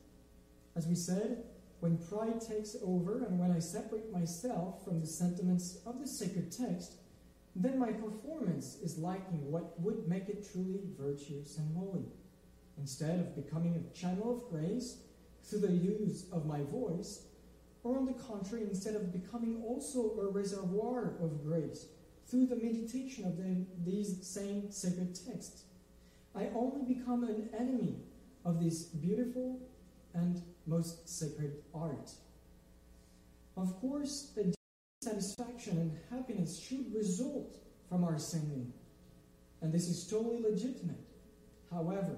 [0.75, 1.45] As we said,
[1.81, 6.51] when pride takes over and when I separate myself from the sentiments of the sacred
[6.51, 6.95] text,
[7.55, 12.07] then my performance is lacking what would make it truly virtuous and holy.
[12.79, 14.99] Instead of becoming a channel of grace
[15.45, 17.25] through the use of my voice,
[17.85, 21.87] or on the contrary, instead of becoming also a reservoir of grace
[22.27, 25.63] through the meditation of the, these same sacred texts,
[26.35, 27.97] I only become an enemy
[28.45, 29.61] of this beautiful
[30.15, 32.11] and most sacred art.
[33.57, 34.53] Of course, a
[35.03, 37.57] satisfaction and happiness should result
[37.89, 38.73] from our singing,
[39.63, 41.01] and this is totally legitimate.
[41.71, 42.17] However,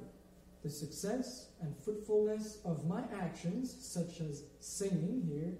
[0.62, 5.54] the success and fruitfulness of my actions, such as singing here,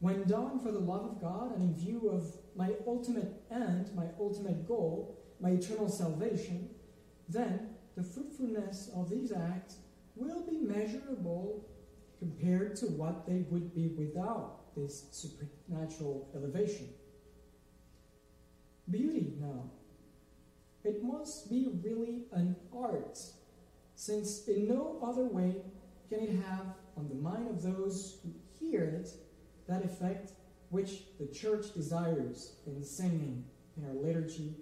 [0.00, 4.06] when done for the love of God and in view of my ultimate end, my
[4.20, 6.68] ultimate goal, my eternal salvation,
[7.28, 9.76] then the fruitfulness of these acts
[10.14, 11.66] will be measurable
[12.18, 16.88] compared to what they would be without this supernatural elevation.
[18.90, 19.70] Beauty now.
[20.84, 23.18] It must be really an art
[23.96, 25.56] since in no other way
[26.08, 26.66] can it have
[26.96, 29.08] on the mind of those who hear it
[29.66, 30.32] that effect
[30.70, 33.44] which the church desires in singing
[33.76, 34.54] in our liturgy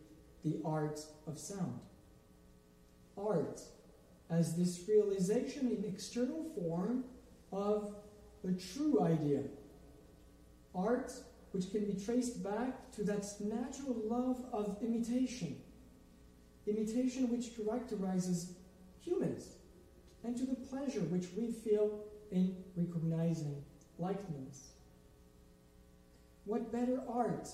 [0.44, 1.80] the art of sound.
[3.16, 3.60] Art
[4.30, 7.04] as this realization in external form
[7.54, 7.94] of
[8.42, 9.42] the true idea.
[10.74, 11.12] Art
[11.52, 15.56] which can be traced back to that natural love of imitation.
[16.66, 18.54] Imitation which characterizes
[19.00, 19.50] humans,
[20.24, 22.00] and to the pleasure which we feel
[22.32, 23.62] in recognizing
[23.98, 24.70] likeness.
[26.44, 27.48] What better art?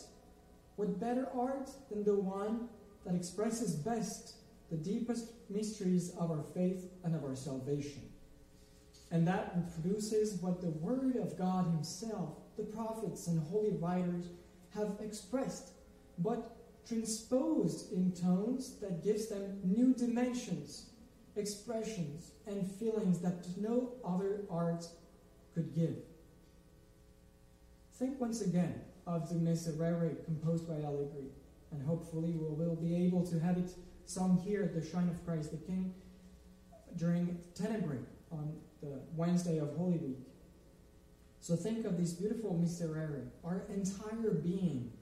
[0.77, 2.69] What better art than the one
[3.05, 4.35] that expresses best
[4.71, 8.10] the deepest mysteries of our faith and of our salvation?
[9.11, 14.27] And that reproduces what the Word of God Himself, the prophets and holy writers
[14.75, 15.73] have expressed,
[16.19, 16.57] but
[16.87, 20.91] transposed in tones that gives them new dimensions
[21.37, 24.87] expressions, and feelings that no other art
[25.55, 25.97] could give.
[27.95, 31.31] Think once again of the Miserere composed by Allegri,
[31.73, 33.71] and hopefully we will be able to have it
[34.05, 35.95] sung here at the Shrine of Christ the King
[36.97, 37.99] during Tenebrae
[38.33, 40.27] on the Wednesday of Holy Week.
[41.41, 43.29] So think of this beautiful Miserere.
[43.45, 44.93] Our entire being,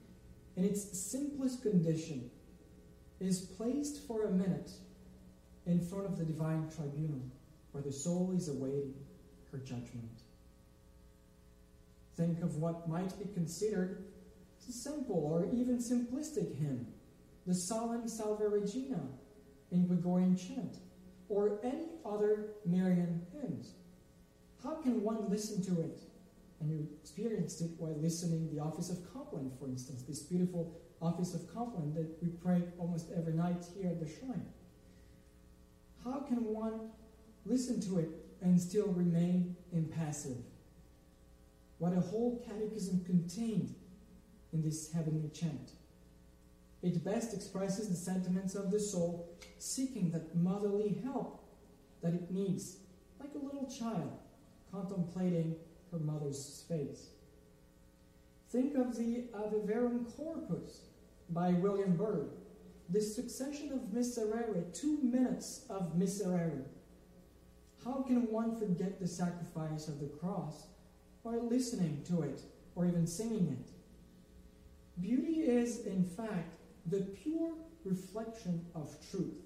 [0.55, 2.29] in its simplest condition,
[3.19, 4.71] is placed for a minute
[5.65, 7.21] in front of the divine tribunal
[7.71, 8.93] where the soul is awaiting
[9.51, 10.23] her judgment.
[12.15, 14.05] Think of what might be considered
[14.69, 16.85] a simple or even simplistic hymn,
[17.47, 19.01] the Solemn Salve Regina
[19.71, 20.77] in Gregorian chant,
[21.29, 23.73] or any other Marian hymns.
[24.63, 25.99] How can one listen to it?
[26.59, 31.33] And you experienced it while listening the Office of Compline, for instance, this beautiful Office
[31.33, 34.45] of Compline that we pray almost every night here at the shrine.
[36.03, 36.89] How can one
[37.45, 38.09] listen to it
[38.41, 40.37] and still remain impassive?
[41.77, 43.73] What a whole catechism contained
[44.51, 45.71] in this heavenly chant.
[46.81, 51.43] It best expresses the sentiments of the soul seeking that motherly help
[52.01, 52.77] that it needs,
[53.19, 54.11] like a little child
[54.71, 55.55] contemplating
[55.91, 57.07] her mother's face.
[58.49, 60.81] Think of the Ave Verum Corpus
[61.29, 62.31] by William Byrd,
[62.89, 66.65] the succession of miserere, two minutes of miserere,
[67.83, 70.67] How can one forget the sacrifice of the cross
[71.21, 72.41] while listening to it
[72.75, 73.71] or even singing it?
[75.01, 76.58] Beauty is, in fact,
[76.89, 77.53] the pure
[77.85, 79.37] reflection of truth,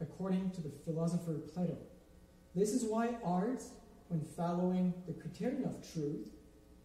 [0.00, 1.76] according to the philosopher Plato.
[2.54, 3.62] This is why art,
[4.08, 6.28] when following the criterion of truth,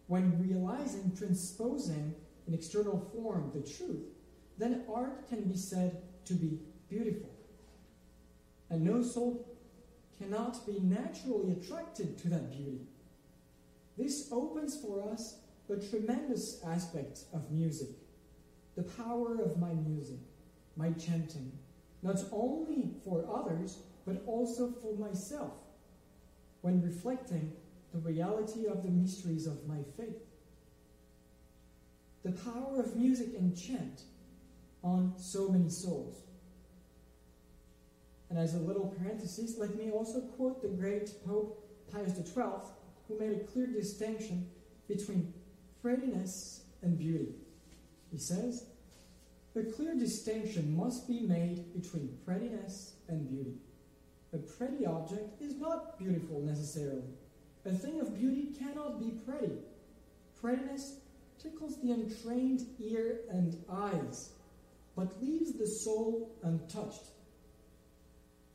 [0.06, 2.14] when realizing, transposing
[2.46, 4.04] in external form the truth,
[4.58, 7.30] then art can be said to be beautiful.
[8.70, 9.48] And no soul
[10.18, 12.82] cannot be naturally attracted to that beauty.
[13.96, 15.38] This opens for us
[15.70, 17.88] a tremendous aspect of music
[18.76, 20.18] the power of my music,
[20.76, 21.52] my chanting,
[22.02, 25.52] not only for others, but also for myself,
[26.60, 27.52] when reflecting
[27.92, 30.22] the reality of the mysteries of my faith.
[32.24, 34.02] The power of music and chant
[34.82, 36.22] on so many souls.
[38.30, 42.42] And as a little parenthesis, let me also quote the great Pope Pius XII,
[43.06, 44.48] who made a clear distinction
[44.88, 45.32] between
[45.80, 47.34] prettiness and beauty.
[48.14, 48.66] He says,
[49.56, 53.56] a clear distinction must be made between prettiness and beauty.
[54.32, 57.02] A pretty object is not beautiful necessarily.
[57.64, 59.54] A thing of beauty cannot be pretty.
[60.40, 60.98] Prettiness
[61.42, 64.30] tickles the untrained ear and eyes,
[64.94, 67.06] but leaves the soul untouched.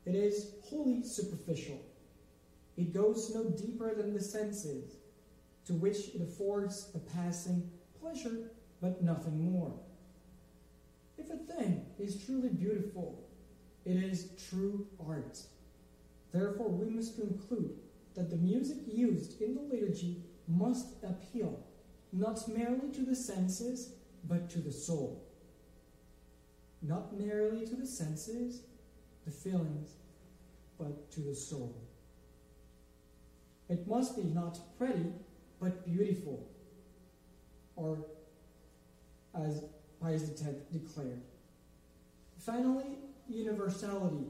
[0.06, 1.82] It is wholly superficial.
[2.78, 4.94] It goes no deeper than the senses,
[5.66, 7.70] to which it affords a passing
[8.00, 9.72] pleasure, but nothing more.
[11.18, 13.22] If a thing is truly beautiful,
[13.84, 15.38] it is true art.
[16.32, 17.76] Therefore, we must conclude
[18.14, 21.60] that the music used in the liturgy must appeal
[22.12, 23.92] not merely to the senses,
[24.24, 25.24] but to the soul.
[26.82, 28.62] Not merely to the senses,
[29.24, 29.90] the feelings,
[30.78, 31.76] but to the soul.
[33.68, 35.12] It must be not pretty,
[35.60, 36.48] but beautiful,
[37.76, 37.98] or
[39.34, 39.64] as
[40.00, 40.42] Pius X
[40.72, 41.22] declared.
[42.38, 42.98] Finally,
[43.28, 44.26] universality.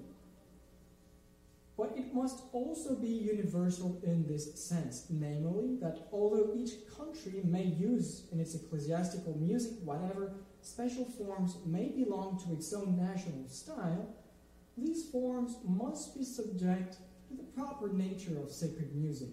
[1.77, 7.65] But it must also be universal in this sense, namely that although each country may
[7.65, 14.15] use in its ecclesiastical music whatever special forms may belong to its own national style,
[14.77, 16.97] these forms must be subject
[17.29, 19.29] to the proper nature of sacred music,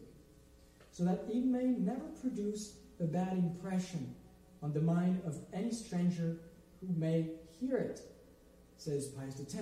[0.91, 4.15] so that it may never produce a bad impression
[4.61, 6.37] on the mind of any stranger
[6.81, 8.01] who may hear it,
[8.77, 9.55] says Pius X.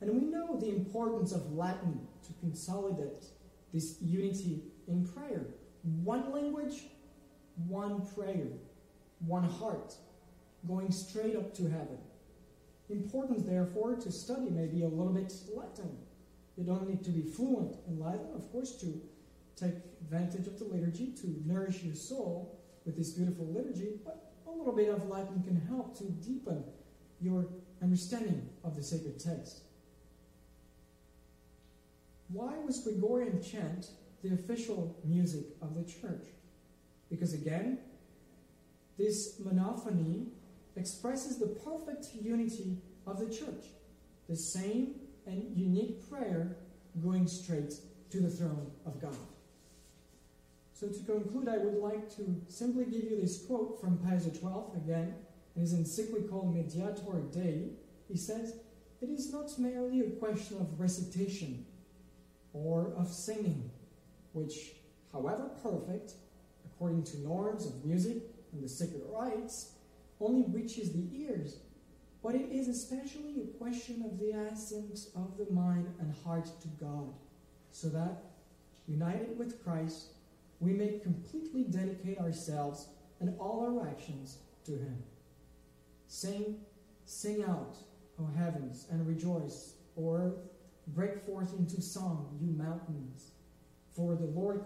[0.00, 3.24] And we know the importance of Latin to consolidate
[3.72, 5.46] this unity in prayer.
[5.82, 6.84] One language,
[7.68, 8.46] one prayer,
[9.20, 9.94] one heart,
[10.66, 11.98] going straight up to heaven.
[12.90, 15.96] Important, therefore, to study maybe a little bit Latin.
[16.56, 19.00] You don't need to be fluent in Latin, of course, to
[19.56, 24.50] take advantage of the liturgy, to nourish your soul with this beautiful liturgy, but a
[24.50, 26.64] little bit of Latin can help to deepen
[27.20, 27.46] your
[27.82, 29.62] understanding of the sacred text.
[32.28, 33.88] Why was Gregorian chant
[34.22, 36.26] the official music of the church?
[37.10, 37.78] Because again,
[38.98, 40.28] this monophony
[40.76, 43.66] expresses the perfect unity of the church,
[44.28, 44.94] the same
[45.26, 46.56] and unique prayer
[47.02, 47.74] going straight
[48.10, 49.16] to the throne of God.
[50.84, 54.76] So to conclude, I would like to simply give you this quote from Pius XII
[54.76, 55.14] again,
[55.56, 57.70] in his encyclical Mediator Dei.
[58.06, 58.56] He says,
[59.00, 61.64] It is not merely a question of recitation
[62.52, 63.70] or of singing,
[64.34, 64.72] which,
[65.10, 66.12] however perfect,
[66.66, 68.18] according to norms of music
[68.52, 69.76] and the sacred rites,
[70.20, 71.60] only reaches the ears,
[72.22, 76.68] but it is especially a question of the assent of the mind and heart to
[76.78, 77.14] God,
[77.70, 78.22] so that,
[78.86, 80.08] united with Christ,
[80.64, 82.88] we may completely dedicate ourselves
[83.20, 85.02] and all our actions to Him.
[86.08, 86.56] Sing,
[87.04, 87.76] sing out,
[88.18, 90.38] O heavens, and rejoice, O earth,
[90.88, 93.32] break forth into song, you mountains.
[93.94, 94.64] For the Lord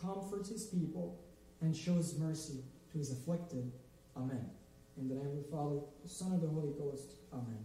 [0.00, 1.20] comforts His people
[1.60, 3.70] and shows mercy to His afflicted.
[4.16, 4.50] Amen.
[4.96, 7.14] In the name of the Father, the Son, and the Holy Ghost.
[7.32, 7.64] Amen.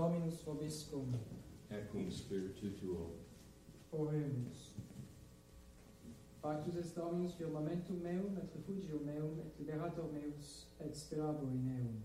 [0.00, 1.12] Dominus vobiscum.
[1.70, 3.10] Et cum spiritu tuo.
[3.92, 4.76] Oremus.
[6.40, 12.02] Pactus est Dominus firmamentum meum, et refugium meum, et liberator meus, et sperabo in eum.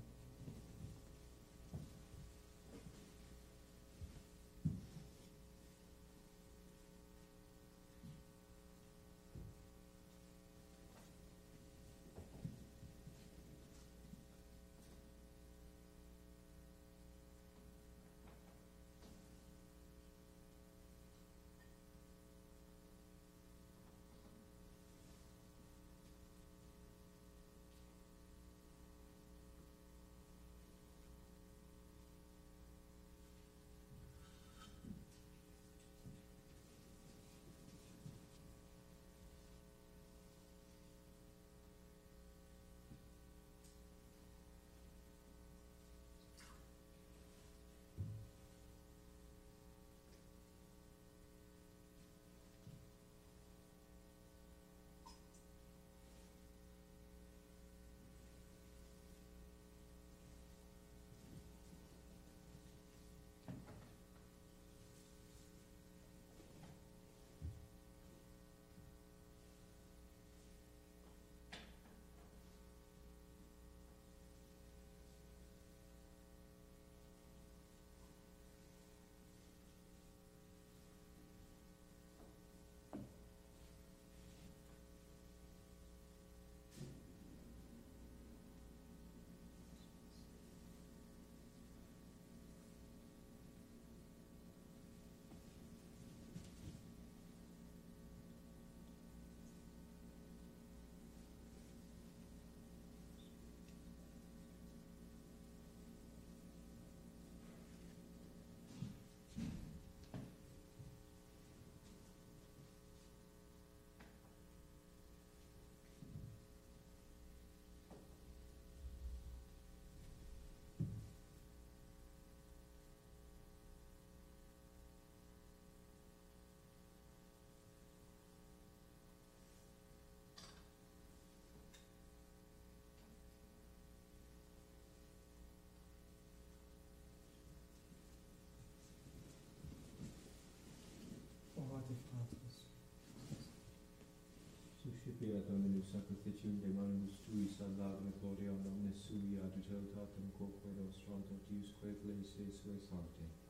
[145.47, 151.89] dominus sacrificium de manibus tui salvare gloria omnes sui ad utilitatem quoque nostram tot iusque
[151.89, 153.44] ecclesiae sui sancte.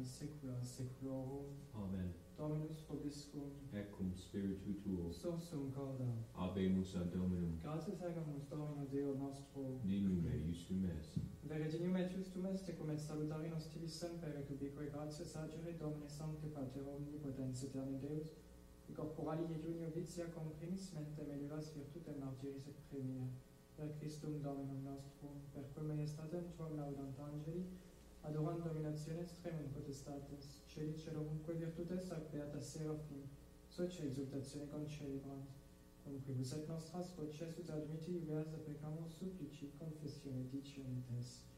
[0.00, 1.52] in saecula saeculorum.
[1.74, 2.14] Amen.
[2.36, 3.52] Dominus vobiscum.
[3.72, 5.12] Eccum spiritu tuo.
[5.12, 6.08] Sosum cauda.
[6.34, 7.58] Abemus ad Dominum.
[7.60, 9.80] Gratias agamus Domino Deo nostro.
[9.84, 11.20] Nimium et justum est.
[11.44, 16.08] Verginium et justum est, ecum et salutari nos tibi semper, et ubique gratias agere Domine
[16.08, 18.32] Sancte Pater Omnipotens Eterni Deus,
[18.88, 23.28] et corporali et unio vitia comprimis mente enulas virtutem martyris et premia.
[23.76, 26.16] Per Christum Dominum nostrum, per quem est
[26.56, 27.66] tuam laudan't angeli,
[28.22, 33.22] adorando dominationes extremum potestates, celi dovunque virtutes ac beata seraphim,
[33.68, 35.46] soce exultatione concedebant,
[36.04, 41.49] cum quibus et nostras voces ut admiti iubeas de peccamus supplici confessione dicentes.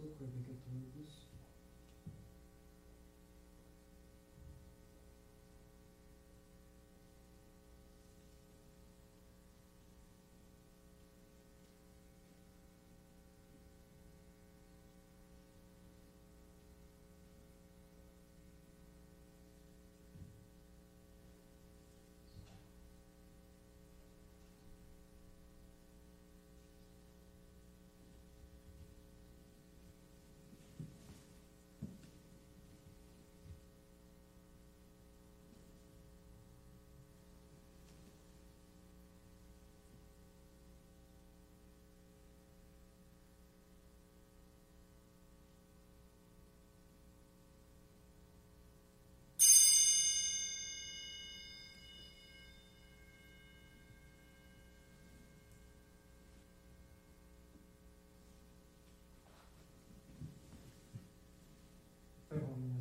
[0.00, 1.29] Vobisco, quae peccatoribus, per omnia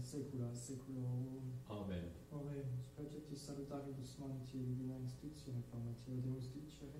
[0.10, 1.54] secula seculorum.
[1.70, 2.10] Amen.
[2.32, 7.00] Oremus, precepti salutaribus moniti divina institutione formatio Deus dicere,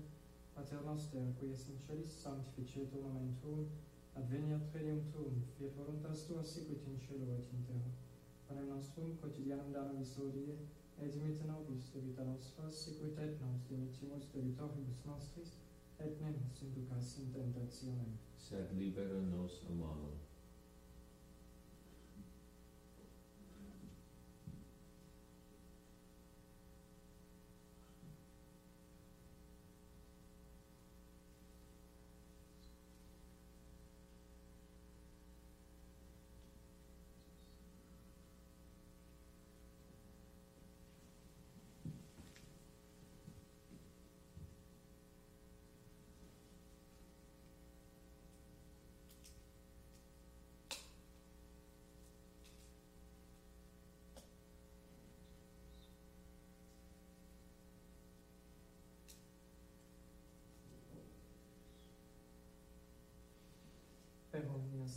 [0.54, 3.66] Pater noster, qui es in celis sanctificetur nomen tuum,
[4.14, 7.90] adveniat regnum tuum, fiat voluntas tua sicut in cielo et in terra.
[8.46, 10.58] Panem nostrum quotidianum da nobis hodie
[10.98, 15.56] et dimitte nobis debita nostra, sicut et nos dimittimus debitoribus nostris,
[15.98, 20.29] et ne nos inducas in tentationem, sed libera nos a malo.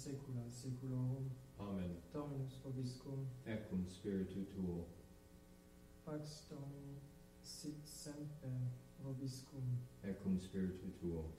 [0.04, 1.32] Omnia saecula saeculorum.
[1.60, 1.96] Amen.
[2.14, 4.86] Dominus vobiscum, Et cum spiritu tuo.
[6.06, 7.00] pax Domini
[7.42, 8.72] sit semper
[9.04, 9.64] vobiscum.
[10.04, 11.32] Et cum spiritu tuo.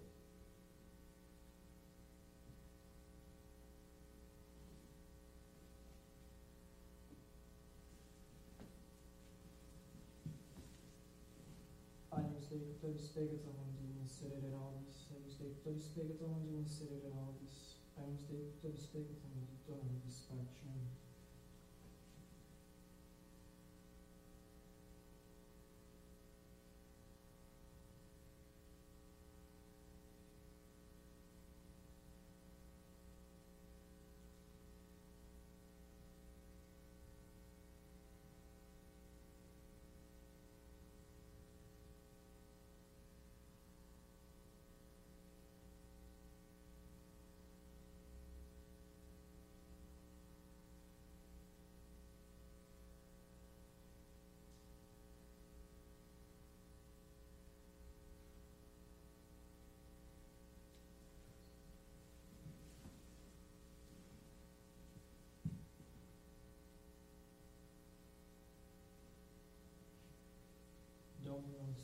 [12.11, 17.64] Agnus Dei Totus Begetor mundi miserere nobis, Agnus Dei Totus Begetor mundi miserere nobis,
[17.97, 20.19] Agnus Dei Totus Begetor mundi dona nobis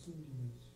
[0.00, 0.69] pacem.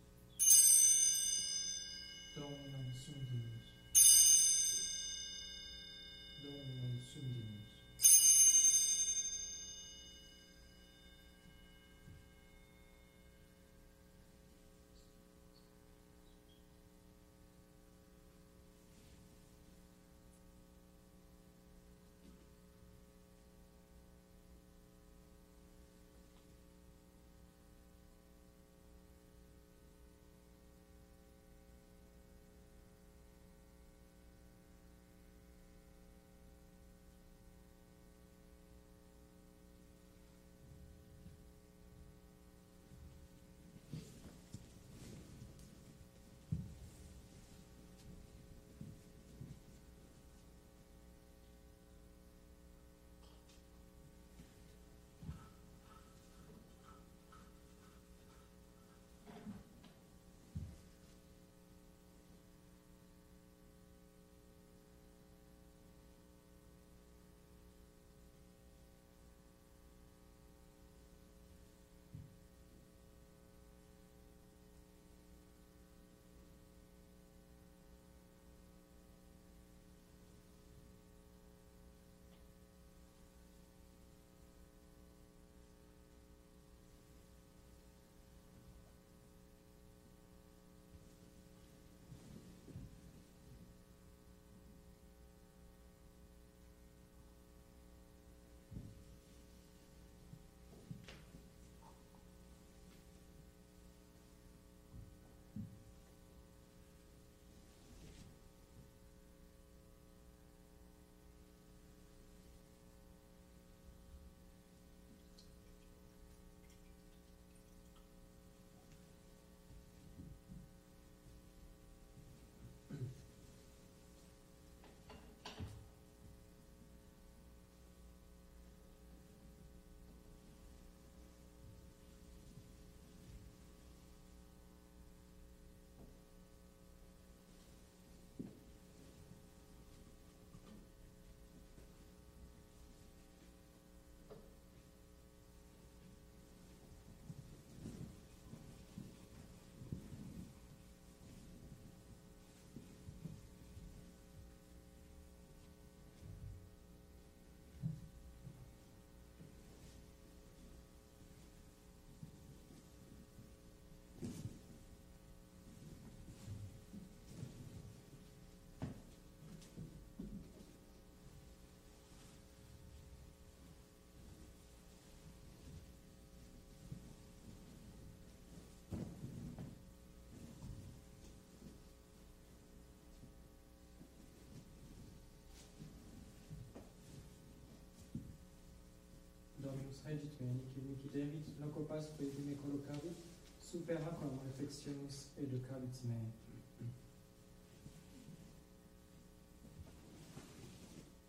[190.45, 193.17] Copernic Micidevit locopas pedime collocavit
[193.59, 196.33] super aquam reflexionis educavit me.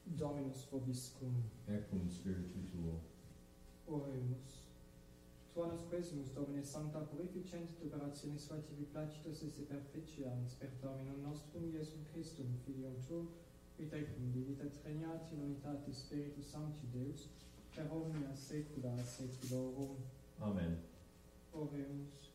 [0.06, 1.44] Dominus vobiscum.
[1.68, 3.00] Ecum spiritu tuo.
[3.88, 4.66] Oremus.
[5.54, 11.22] Tua nos quesumus, Domine Sancta, purificent tu operationes sua tibi placitus esse perpecians, per Dominum
[11.22, 13.28] nostrum Iesum Christum, Filium tuo,
[13.78, 17.30] et cum divita treniati in unitate Spiritus Sancti Deus,
[17.78, 19.98] et omnia saecula saeculorum.
[20.42, 20.78] Amen.
[21.54, 22.32] Oremus.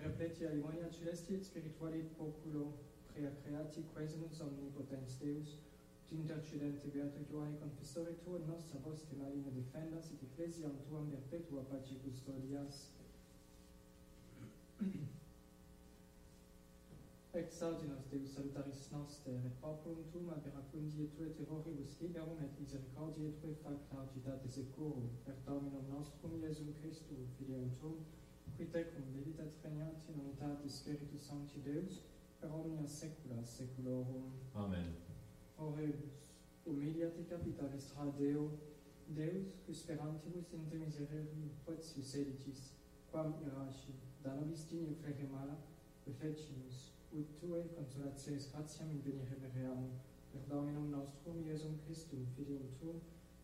[0.00, 2.72] Repletia Ionia Celesti et Spirituali Populo,
[3.12, 5.58] prea creati quesenus omnipotens Deus,
[6.04, 11.62] ut intercedente Beato Ioane confessore Tuo et nostra voste Marina defendas et ecclesiam Tuam perpetua
[11.70, 12.90] pace custodias
[17.38, 23.32] ex nos Deus salutaris noster, et populum tuum aberacundi et tue terroribus liberum et misericordiae
[23.40, 28.02] tue fac largitate securum, per Dominum nostrum Iesum Christum, Filium tuum,
[28.56, 32.02] qui tecum meditat regnat in unitate Spiritus Sancti Deus,
[32.40, 34.32] per omnia saecula saeculorum.
[34.54, 34.92] Amen.
[35.58, 36.18] Oremus,
[36.66, 38.50] humiliate capitalis radeo,
[39.06, 42.72] Deus, qui sperantibus in te miserere potius edicis,
[43.12, 45.56] quam irasci, da nobis digne frere mala,
[46.04, 49.90] befecimus, ut tue consolatius gratiam in bene reveream,
[50.30, 53.00] per Dominum nostrum Iesum Christum, Filium tuum,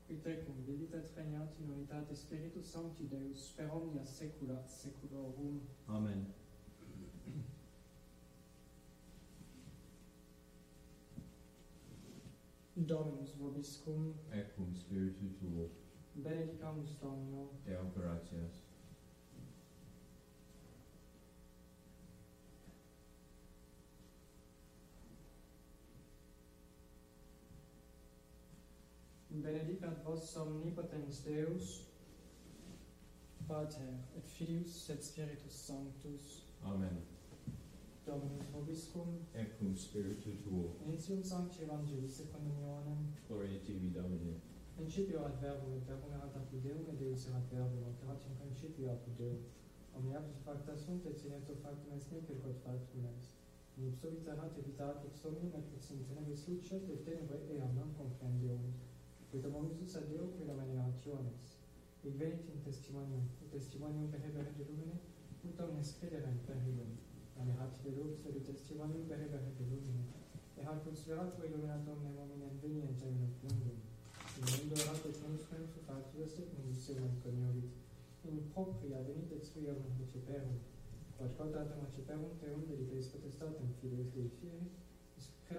[0.06, 5.60] qui tecum vivita treniat in unitate Spiritus Sancti Deus, per omnia saecula saeculorum.
[5.86, 6.32] Amen.
[12.76, 14.14] Dominus vobiscum.
[14.30, 15.70] Ecum spiritu tuo.
[16.14, 17.50] Benedicamus Domino.
[17.64, 18.63] Deo gratias.
[29.42, 31.86] benedicat vos omnipotens Deus,
[33.48, 36.42] Pater, et Filius, et Spiritus Sanctus.
[36.64, 37.02] Amen.
[38.06, 39.08] Dominus vobiscum.
[39.34, 40.76] Et cum spiritu tuo.
[40.86, 43.12] Initium Sancti Evangelii secundum Ioannem.
[43.28, 44.40] Gloria tibi, Domine.
[44.76, 48.36] Principio ad verbum, et verbum erat apud Deum, et Deus erat verbum, et erat in
[48.36, 49.38] principio apud Deum.
[49.94, 53.36] Omnia plus facta sunt, et sine to factum est nec, et quod factum est.
[53.78, 58.72] Ipsovit erat evitarat ex omnium, et ex in tenebris lucet, et tenebre eam non comprendeum.
[59.34, 61.42] Uite, vom Iisus a Deo revelaciones.
[62.08, 64.96] Ik weet in testimonio, il testimonio per hebere de lumine,
[65.48, 66.96] utom nespedera in per lumine.
[67.40, 70.02] Alejați de lux, de testimonium pe hebere de lumine.
[70.58, 73.82] E har considerat voi lumina Domnului oameni în venie în cerul plângând.
[74.34, 77.70] Primând o rată ce nu spunem să faci, este cum Dumnezeu în cămiorit.
[78.28, 80.58] În proprii a venit de țuia în Luciferul.
[81.14, 84.68] Cu aceasta dată Luciferul te unde de crezi potestat în firul ei fieri,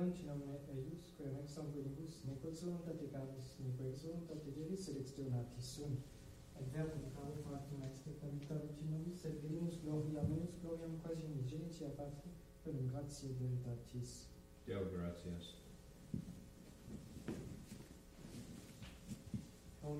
[0.01, 5.29] nomine eius, quem ex sanguinibus, nequod voluntate Decanus, nequod ex voluntate Dei, sed ex Deo
[5.29, 5.99] natis sunt.
[6.59, 11.23] Et verbum caro factum est et habitavit in nobis, et vidimus gloria menus gloriam quasi
[11.23, 12.31] unigenitia Patri,
[12.63, 14.27] per gratia veritatis.
[14.65, 15.55] Deo gratias.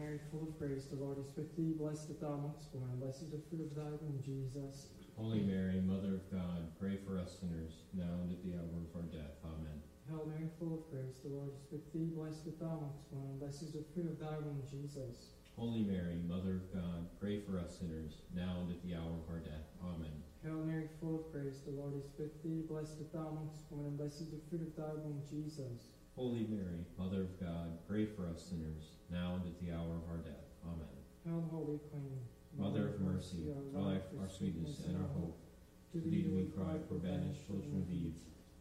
[0.05, 1.73] Mary, full of grace, the Lord is with thee.
[1.77, 4.89] Blessed art thou amongst women, and blessed is the fruit of thy womb, Jesus.
[5.15, 8.91] Holy Mary, Mother of God, pray for us sinners, now and at the hour of
[8.95, 9.39] our death.
[9.45, 9.84] Amen.
[10.06, 12.14] Hail Mary, full of grace, the Lord is with thee.
[12.14, 15.34] Blessed art thou amongst women, blessed is the fruit of thy womb, Jesus.
[15.57, 19.26] Holy Mary, Mother of God, pray for us sinners, now and at the hour of
[19.26, 19.65] our death.
[19.82, 20.14] Amen.
[20.45, 22.61] Hail Mary, full of grace, the Lord is with thee.
[22.69, 25.90] Blessed art thou amongst women, and blessed is the fruit of thy womb, Jesus.
[26.14, 30.06] Holy Mary, Mother of God, pray for us sinners, now and at the hour of
[30.06, 30.45] our death.
[30.69, 31.02] Amen.
[31.26, 32.22] Hail, Holy Queen,
[32.53, 35.34] Mother of mercy, our life, our sweetness, and our hope,
[35.91, 38.14] to thee do we cry, poor banished children of Eve.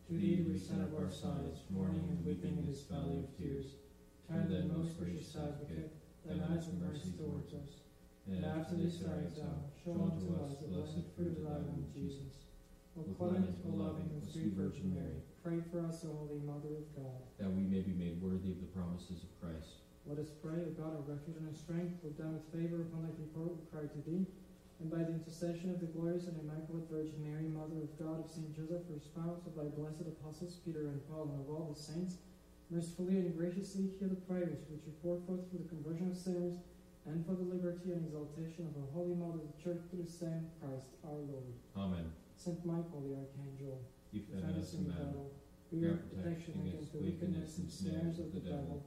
[0.08, 3.32] To thee do we send up our sighs, mourning and weeping in this valley of
[3.40, 3.80] tears.
[4.28, 5.96] Turn then, most gracious advocate,
[6.28, 7.88] thine eyes of mercy towards us.
[8.28, 12.44] And after this our exile, show unto us the blessed fruit of thy womb, Jesus.
[13.00, 16.88] O clement, O loving, O sweet Virgin Mary, pray for us, O Holy Mother of
[16.92, 17.24] God.
[17.40, 19.88] That we may be made worthy of the promises of Christ.
[20.04, 23.08] Let us pray, O God, our refuge and our strength, look down with favor upon
[23.08, 24.28] thy people who cry to thee,
[24.80, 28.30] and by the intercession of the glorious and immaculate Virgin Mary, Mother of God, of
[28.30, 31.78] Saint Joseph, her spouse, of thy blessed apostles Peter and Paul, and of all the
[31.78, 32.18] saints,
[32.70, 36.58] mercifully and graciously hear the prayers which we pour forth for the conversion of sinners,
[37.06, 40.48] and for the liberty and exaltation of our holy Mother, the Church, through the same
[40.58, 41.52] Christ our Lord.
[41.76, 42.10] Amen.
[42.36, 43.78] Saint Michael, the Archangel,
[44.14, 45.32] Defend us in battle.
[45.72, 48.86] Be our protection against the wickedness and snares of the devil.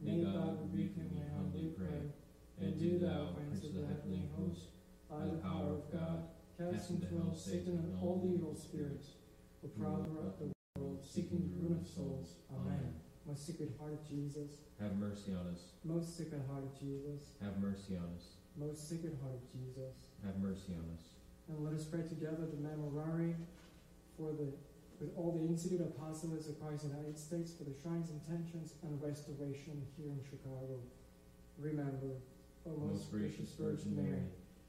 [0.00, 2.12] May God rebuke him, we humbly pray.
[2.60, 4.75] And do thou, Prince of the heavenly host,
[5.10, 6.28] by the power of God,
[6.58, 9.18] cast into hell Satan and all the evil spirits,
[9.62, 12.36] who prowl throughout the world, seeking the ruin of souls.
[12.52, 12.94] Amen.
[13.26, 15.74] Most Sacred Heart of Jesus, have mercy on us.
[15.84, 18.38] Most Sacred Heart of Jesus, Have mercy on us.
[18.56, 19.94] Most Sacred Heart of Jesus.
[20.24, 21.18] Have mercy on us.
[21.48, 23.34] And let us pray together the Memorare
[24.16, 24.52] for the
[25.00, 28.96] with all the Institute of Apostles across the United States for the Shrine's intentions and
[29.02, 30.80] restoration here in Chicago.
[31.58, 32.16] Remember,
[32.66, 34.24] O Most gracious Virgin Mary,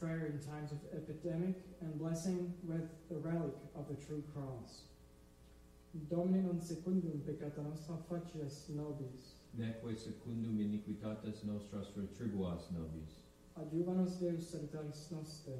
[0.00, 4.82] prayer in times of epidemic, and blessing with the relic of the true cross.
[6.08, 9.34] Dominum secundum peccata nostra facias nobis.
[9.58, 13.24] Neque secundum iniquitatis nostras retribuas nobis.
[13.56, 15.58] Adjuvanos Deus salutaris noster.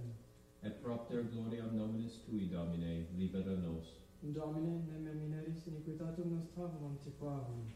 [0.62, 3.98] Et propter gloriam nominis Tui, Domine, libera nos.
[4.23, 7.66] Domine, ne meminaris iniquitatum nostrarum antiquarum.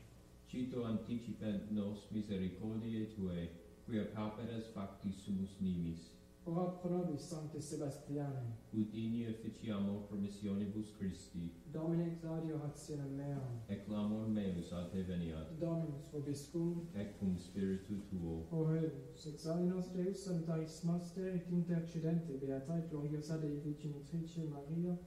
[0.48, 3.48] Cito anticipent nos misericordiae Tuae,
[3.86, 6.22] quia pauperes facti sumus nimis.
[6.44, 8.56] Ora pro nobis, Sancte Sebastiane.
[8.73, 11.52] Ut ini officiamo promissionibus Christi.
[11.70, 13.62] Domine exaudio rationem meam.
[13.69, 15.56] Et clamor meus ad te veniat.
[15.60, 16.89] Dominus vobiscum.
[16.94, 18.48] Et cum spiritu tuo.
[18.51, 24.98] O Rebus, exaudi nos Deus sanctais master et intercedente Beatae gloriosa Dei Virginitrice Maria,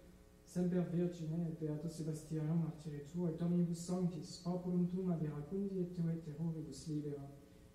[0.46, 5.94] semper Virgine et Beato Sebastiano martyre tuo, et omnibus sanctis, populum tuum ad veracundi et
[5.94, 7.28] tue terroribus libera,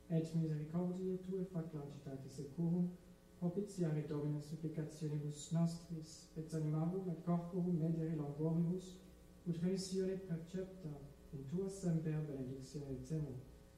[0.09, 2.89] et misericordiae tue fac lancitatis securum,
[3.41, 8.99] Propitiare, Domine, supplicationibus nostris, et animarum et corporum medere languoribus,
[9.49, 10.91] ut remissione percepta
[11.33, 13.33] in tua semper benedictione temo.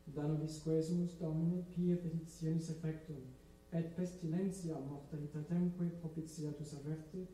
[0.05, 3.23] Da nobis quesumus, Domine, pie petitionis effectum,
[3.71, 7.29] et pestilentia mortalitatemque propitiatus averte,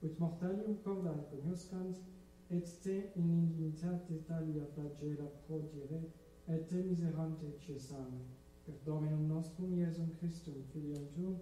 [0.00, 2.00] ut mortalium corda cognoscant,
[2.48, 6.00] et te in indignitate talia flagella prodire,
[6.46, 8.24] et te miserante cesame.
[8.64, 11.36] Per Dominum nostrum, Iesum Christum, Filium Tuum,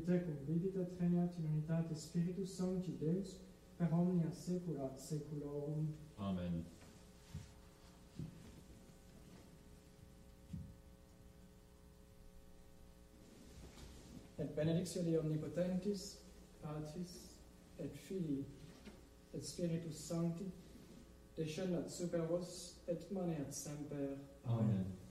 [0.00, 3.40] qui te et regnat in unitate Spiritus Sancti Deus,
[3.78, 5.94] per omnia saecula saeculorum.
[6.18, 6.64] Amen.
[14.38, 16.18] Et benedictio Dei Omnipotentis,
[16.62, 17.30] Patris,
[17.78, 18.44] et Filii,
[19.32, 20.52] et Spiritus Sancti,
[21.36, 24.18] descendat super vos, et maneat semper.
[24.44, 24.70] Amen.
[24.70, 25.05] Amen.